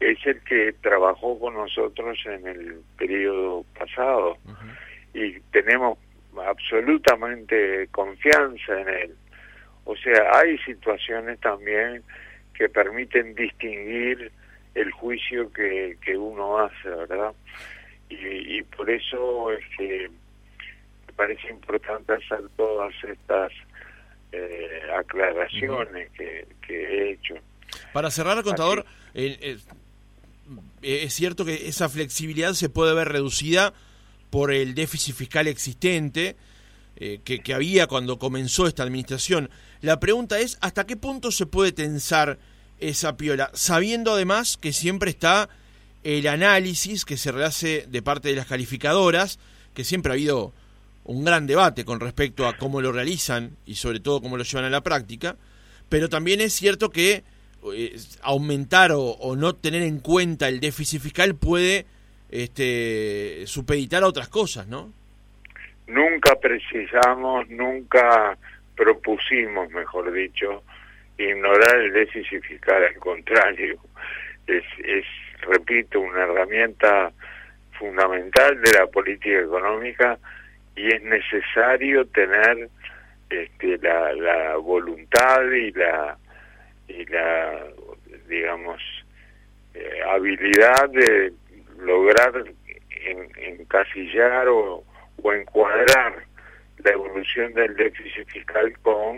es 0.00 0.18
el 0.26 0.40
que 0.42 0.74
trabajó 0.82 1.38
con 1.38 1.54
nosotros 1.54 2.18
en 2.26 2.46
el 2.46 2.80
periodo 2.98 3.64
pasado 3.78 4.36
y 5.14 5.40
tenemos 5.52 5.98
absolutamente 6.46 7.88
confianza 7.90 8.80
en 8.80 8.88
él. 8.88 9.14
O 9.84 9.96
sea, 9.96 10.30
hay 10.34 10.58
situaciones 10.58 11.40
también 11.40 12.02
que 12.54 12.68
permiten 12.68 13.34
distinguir 13.34 14.30
el 14.74 14.90
juicio 14.92 15.52
que, 15.52 15.96
que 16.04 16.16
uno 16.16 16.58
hace, 16.58 16.88
¿verdad? 16.88 17.32
Y, 18.08 18.58
y 18.58 18.62
por 18.62 18.88
eso 18.90 19.52
es 19.52 19.64
que 19.76 20.08
me 21.06 21.12
parece 21.14 21.48
importante 21.50 22.12
hacer 22.12 22.42
todas 22.56 22.92
estas 23.04 23.52
eh, 24.32 24.80
aclaraciones 24.96 26.10
que, 26.12 26.46
que, 26.66 26.74
he 26.74 27.12
hecho. 27.12 27.34
Para 27.92 28.10
cerrar, 28.10 28.42
contador, 28.42 28.84
eh, 29.14 29.56
eh, 30.82 31.00
es 31.04 31.14
cierto 31.14 31.44
que 31.44 31.68
esa 31.68 31.88
flexibilidad 31.88 32.52
se 32.52 32.68
puede 32.68 32.94
ver 32.94 33.08
reducida 33.08 33.72
por 34.30 34.52
el 34.52 34.74
déficit 34.74 35.14
fiscal 35.14 35.46
existente 35.46 36.36
eh, 36.96 37.20
que, 37.24 37.40
que, 37.40 37.54
había 37.54 37.86
cuando 37.86 38.18
comenzó 38.18 38.66
esta 38.66 38.82
administración. 38.82 39.50
La 39.80 40.00
pregunta 40.00 40.40
es, 40.40 40.58
¿hasta 40.60 40.86
qué 40.86 40.96
punto 40.96 41.30
se 41.30 41.46
puede 41.46 41.72
tensar 41.72 42.38
esa 42.80 43.16
piola? 43.16 43.50
Sabiendo 43.54 44.14
además 44.14 44.56
que 44.56 44.72
siempre 44.72 45.10
está 45.10 45.48
el 46.02 46.26
análisis 46.26 47.04
que 47.04 47.16
se 47.16 47.32
rehace 47.32 47.86
de 47.88 48.02
parte 48.02 48.28
de 48.28 48.36
las 48.36 48.46
calificadoras, 48.46 49.38
que 49.74 49.84
siempre 49.84 50.10
ha 50.10 50.14
habido 50.14 50.52
un 51.04 51.24
gran 51.24 51.46
debate 51.46 51.84
con 51.84 52.00
respecto 52.00 52.46
a 52.46 52.56
cómo 52.56 52.80
lo 52.80 52.92
realizan 52.92 53.56
y 53.64 53.76
sobre 53.76 54.00
todo 54.00 54.20
cómo 54.20 54.36
lo 54.36 54.44
llevan 54.44 54.64
a 54.64 54.70
la 54.70 54.82
práctica, 54.82 55.36
pero 55.88 56.08
también 56.08 56.40
es 56.40 56.52
cierto 56.52 56.90
que 56.90 57.24
eh, 57.74 58.00
aumentar 58.22 58.92
o, 58.92 59.02
o, 59.02 59.36
no 59.36 59.54
tener 59.54 59.82
en 59.82 60.00
cuenta 60.00 60.48
el 60.48 60.60
déficit 60.60 61.00
fiscal 61.00 61.34
puede 61.34 61.86
este, 62.30 63.46
supeditar 63.46 64.02
a 64.02 64.06
otras 64.08 64.28
cosas, 64.28 64.66
¿no? 64.66 64.92
Nunca 65.86 66.34
precisamos, 66.36 67.48
nunca 67.48 68.36
propusimos, 68.76 69.70
mejor 69.70 70.12
dicho, 70.12 70.62
ignorar 71.16 71.76
el 71.76 71.92
déficit 71.92 72.42
al 72.68 72.94
contrario, 72.98 73.78
es, 74.46 74.64
es, 74.84 75.04
repito, 75.40 76.00
una 76.00 76.24
herramienta 76.24 77.12
fundamental 77.78 78.60
de 78.60 78.72
la 78.72 78.86
política 78.86 79.40
económica 79.40 80.18
y 80.76 80.86
es 80.94 81.02
necesario 81.02 82.06
tener 82.06 82.68
este, 83.30 83.78
la, 83.78 84.12
la 84.14 84.56
voluntad 84.56 85.42
y 85.50 85.70
la 85.72 86.16
y 86.88 87.04
la 87.06 87.66
digamos 88.28 88.80
eh, 89.74 90.00
habilidad 90.10 90.88
de 90.90 91.32
lograr 91.78 92.44
encasillar 93.36 94.48
o, 94.48 94.84
o, 95.22 95.32
encuadrar 95.32 96.24
la 96.78 96.90
evolución 96.90 97.52
del 97.54 97.74
déficit 97.76 98.28
fiscal 98.28 98.72
con 98.82 99.16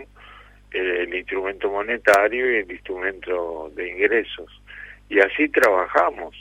eh, 0.71 1.03
el 1.03 1.13
instrumento 1.13 1.69
monetario 1.69 2.51
y 2.51 2.57
el 2.57 2.71
instrumento 2.71 3.71
de 3.75 3.89
ingresos. 3.89 4.61
Y 5.09 5.19
así 5.19 5.49
trabajamos. 5.49 6.35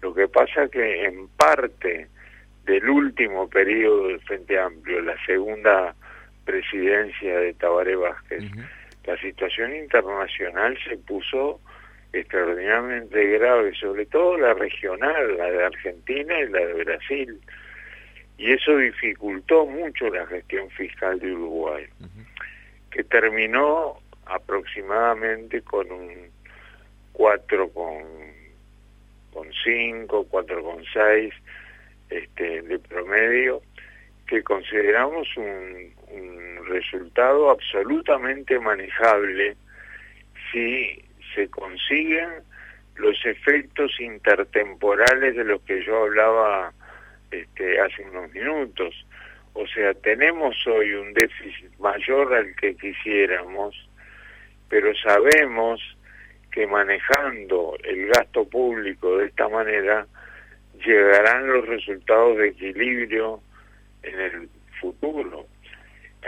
Lo 0.00 0.14
que 0.14 0.28
pasa 0.28 0.68
que 0.68 1.04
en 1.04 1.28
parte 1.28 2.08
del 2.64 2.88
último 2.88 3.48
periodo 3.48 4.08
del 4.08 4.20
Frente 4.20 4.58
Amplio, 4.58 5.00
la 5.00 5.16
segunda 5.24 5.94
presidencia 6.44 7.38
de 7.40 7.54
Tabaré 7.54 7.96
Vázquez, 7.96 8.44
la 9.04 9.16
situación 9.18 9.74
internacional 9.74 10.78
se 10.86 10.96
puso 10.98 11.60
extraordinariamente 12.12 13.38
grave, 13.38 13.74
sobre 13.74 14.06
todo 14.06 14.36
la 14.38 14.54
regional, 14.54 15.36
la 15.36 15.50
de 15.50 15.64
Argentina 15.64 16.40
y 16.40 16.48
la 16.48 16.60
de 16.66 16.84
Brasil. 16.84 17.40
Y 18.38 18.52
eso 18.52 18.76
dificultó 18.76 19.66
mucho 19.66 20.08
la 20.08 20.26
gestión 20.26 20.70
fiscal 20.70 21.18
de 21.18 21.32
Uruguay, 21.32 21.86
que 22.90 23.04
terminó 23.04 23.98
aproximadamente 24.26 25.60
con 25.62 25.90
un 25.90 26.28
4 27.12 27.68
con, 27.70 28.04
con 29.32 29.48
5, 29.64 30.26
4 30.30 30.62
con 30.62 30.84
6 30.84 31.34
este, 32.10 32.62
de 32.62 32.78
promedio, 32.78 33.60
que 34.26 34.42
consideramos 34.42 35.26
un, 35.36 35.92
un 36.10 36.66
resultado 36.66 37.50
absolutamente 37.50 38.58
manejable 38.60 39.56
si 40.52 41.02
se 41.34 41.48
consiguen 41.48 42.28
los 42.96 43.16
efectos 43.24 43.92
intertemporales 44.00 45.36
de 45.36 45.44
los 45.44 45.62
que 45.62 45.84
yo 45.84 46.04
hablaba 46.04 46.72
este, 47.30 47.80
hace 47.80 48.02
unos 48.02 48.32
minutos. 48.32 49.06
O 49.54 49.66
sea, 49.66 49.94
tenemos 49.94 50.54
hoy 50.66 50.92
un 50.94 51.14
déficit 51.14 51.70
mayor 51.78 52.34
al 52.34 52.54
que 52.56 52.76
quisiéramos, 52.76 53.74
pero 54.68 54.94
sabemos 54.96 55.80
que 56.50 56.66
manejando 56.66 57.76
el 57.84 58.08
gasto 58.08 58.48
público 58.48 59.18
de 59.18 59.26
esta 59.26 59.48
manera 59.48 60.06
llegarán 60.84 61.46
los 61.46 61.66
resultados 61.66 62.38
de 62.38 62.48
equilibrio 62.48 63.40
en 64.02 64.20
el 64.20 64.48
futuro. 64.80 65.46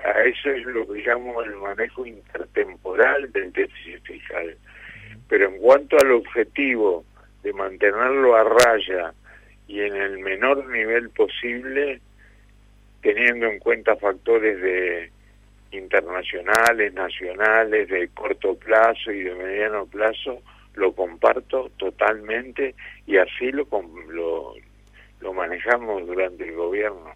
A 0.04 0.22
eso 0.22 0.50
es 0.50 0.64
lo 0.66 0.86
que 0.86 1.00
llamo 1.00 1.42
el 1.42 1.56
manejo 1.56 2.06
intertemporal 2.06 3.30
del 3.32 3.52
déficit 3.52 4.02
fiscal. 4.04 4.56
Pero 5.30 5.48
en 5.48 5.58
cuanto 5.58 5.96
al 5.96 6.10
objetivo 6.10 7.04
de 7.44 7.52
mantenerlo 7.52 8.34
a 8.36 8.42
raya 8.42 9.14
y 9.68 9.80
en 9.80 9.94
el 9.94 10.18
menor 10.18 10.66
nivel 10.68 11.08
posible, 11.10 12.00
teniendo 13.00 13.46
en 13.46 13.60
cuenta 13.60 13.94
factores 13.94 14.60
de 14.60 15.10
internacionales, 15.70 16.92
nacionales, 16.92 17.88
de 17.88 18.08
corto 18.08 18.56
plazo 18.56 19.12
y 19.12 19.22
de 19.22 19.34
mediano 19.36 19.86
plazo, 19.86 20.42
lo 20.74 20.92
comparto 20.92 21.70
totalmente 21.76 22.74
y 23.06 23.16
así 23.16 23.52
lo, 23.52 23.68
lo, 24.08 24.54
lo 25.20 25.32
manejamos 25.32 26.06
durante 26.08 26.42
el 26.48 26.54
gobierno. 26.56 27.12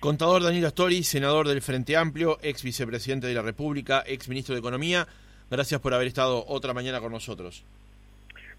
Contador 0.00 0.42
Daniel 0.42 0.66
Astori, 0.66 1.04
senador 1.04 1.46
del 1.46 1.62
Frente 1.62 1.96
Amplio, 1.96 2.38
ex 2.42 2.64
vicepresidente 2.64 3.28
de 3.28 3.34
la 3.34 3.42
República, 3.42 4.02
ex 4.04 4.28
ministro 4.28 4.54
de 4.54 4.58
Economía. 4.58 5.06
Gracias 5.50 5.80
por 5.80 5.94
haber 5.94 6.06
estado 6.06 6.44
otra 6.46 6.72
mañana 6.72 7.00
con 7.00 7.12
nosotros. 7.12 7.64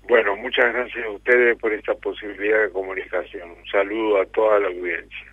Bueno, 0.07 0.35
muchas 0.35 0.71
gracias 0.71 1.03
a 1.05 1.09
ustedes 1.09 1.57
por 1.57 1.73
esta 1.73 1.95
posibilidad 1.95 2.61
de 2.61 2.69
comunicación. 2.69 3.49
Un 3.51 3.65
saludo 3.67 4.21
a 4.21 4.25
toda 4.27 4.59
la 4.59 4.67
audiencia. 4.67 5.24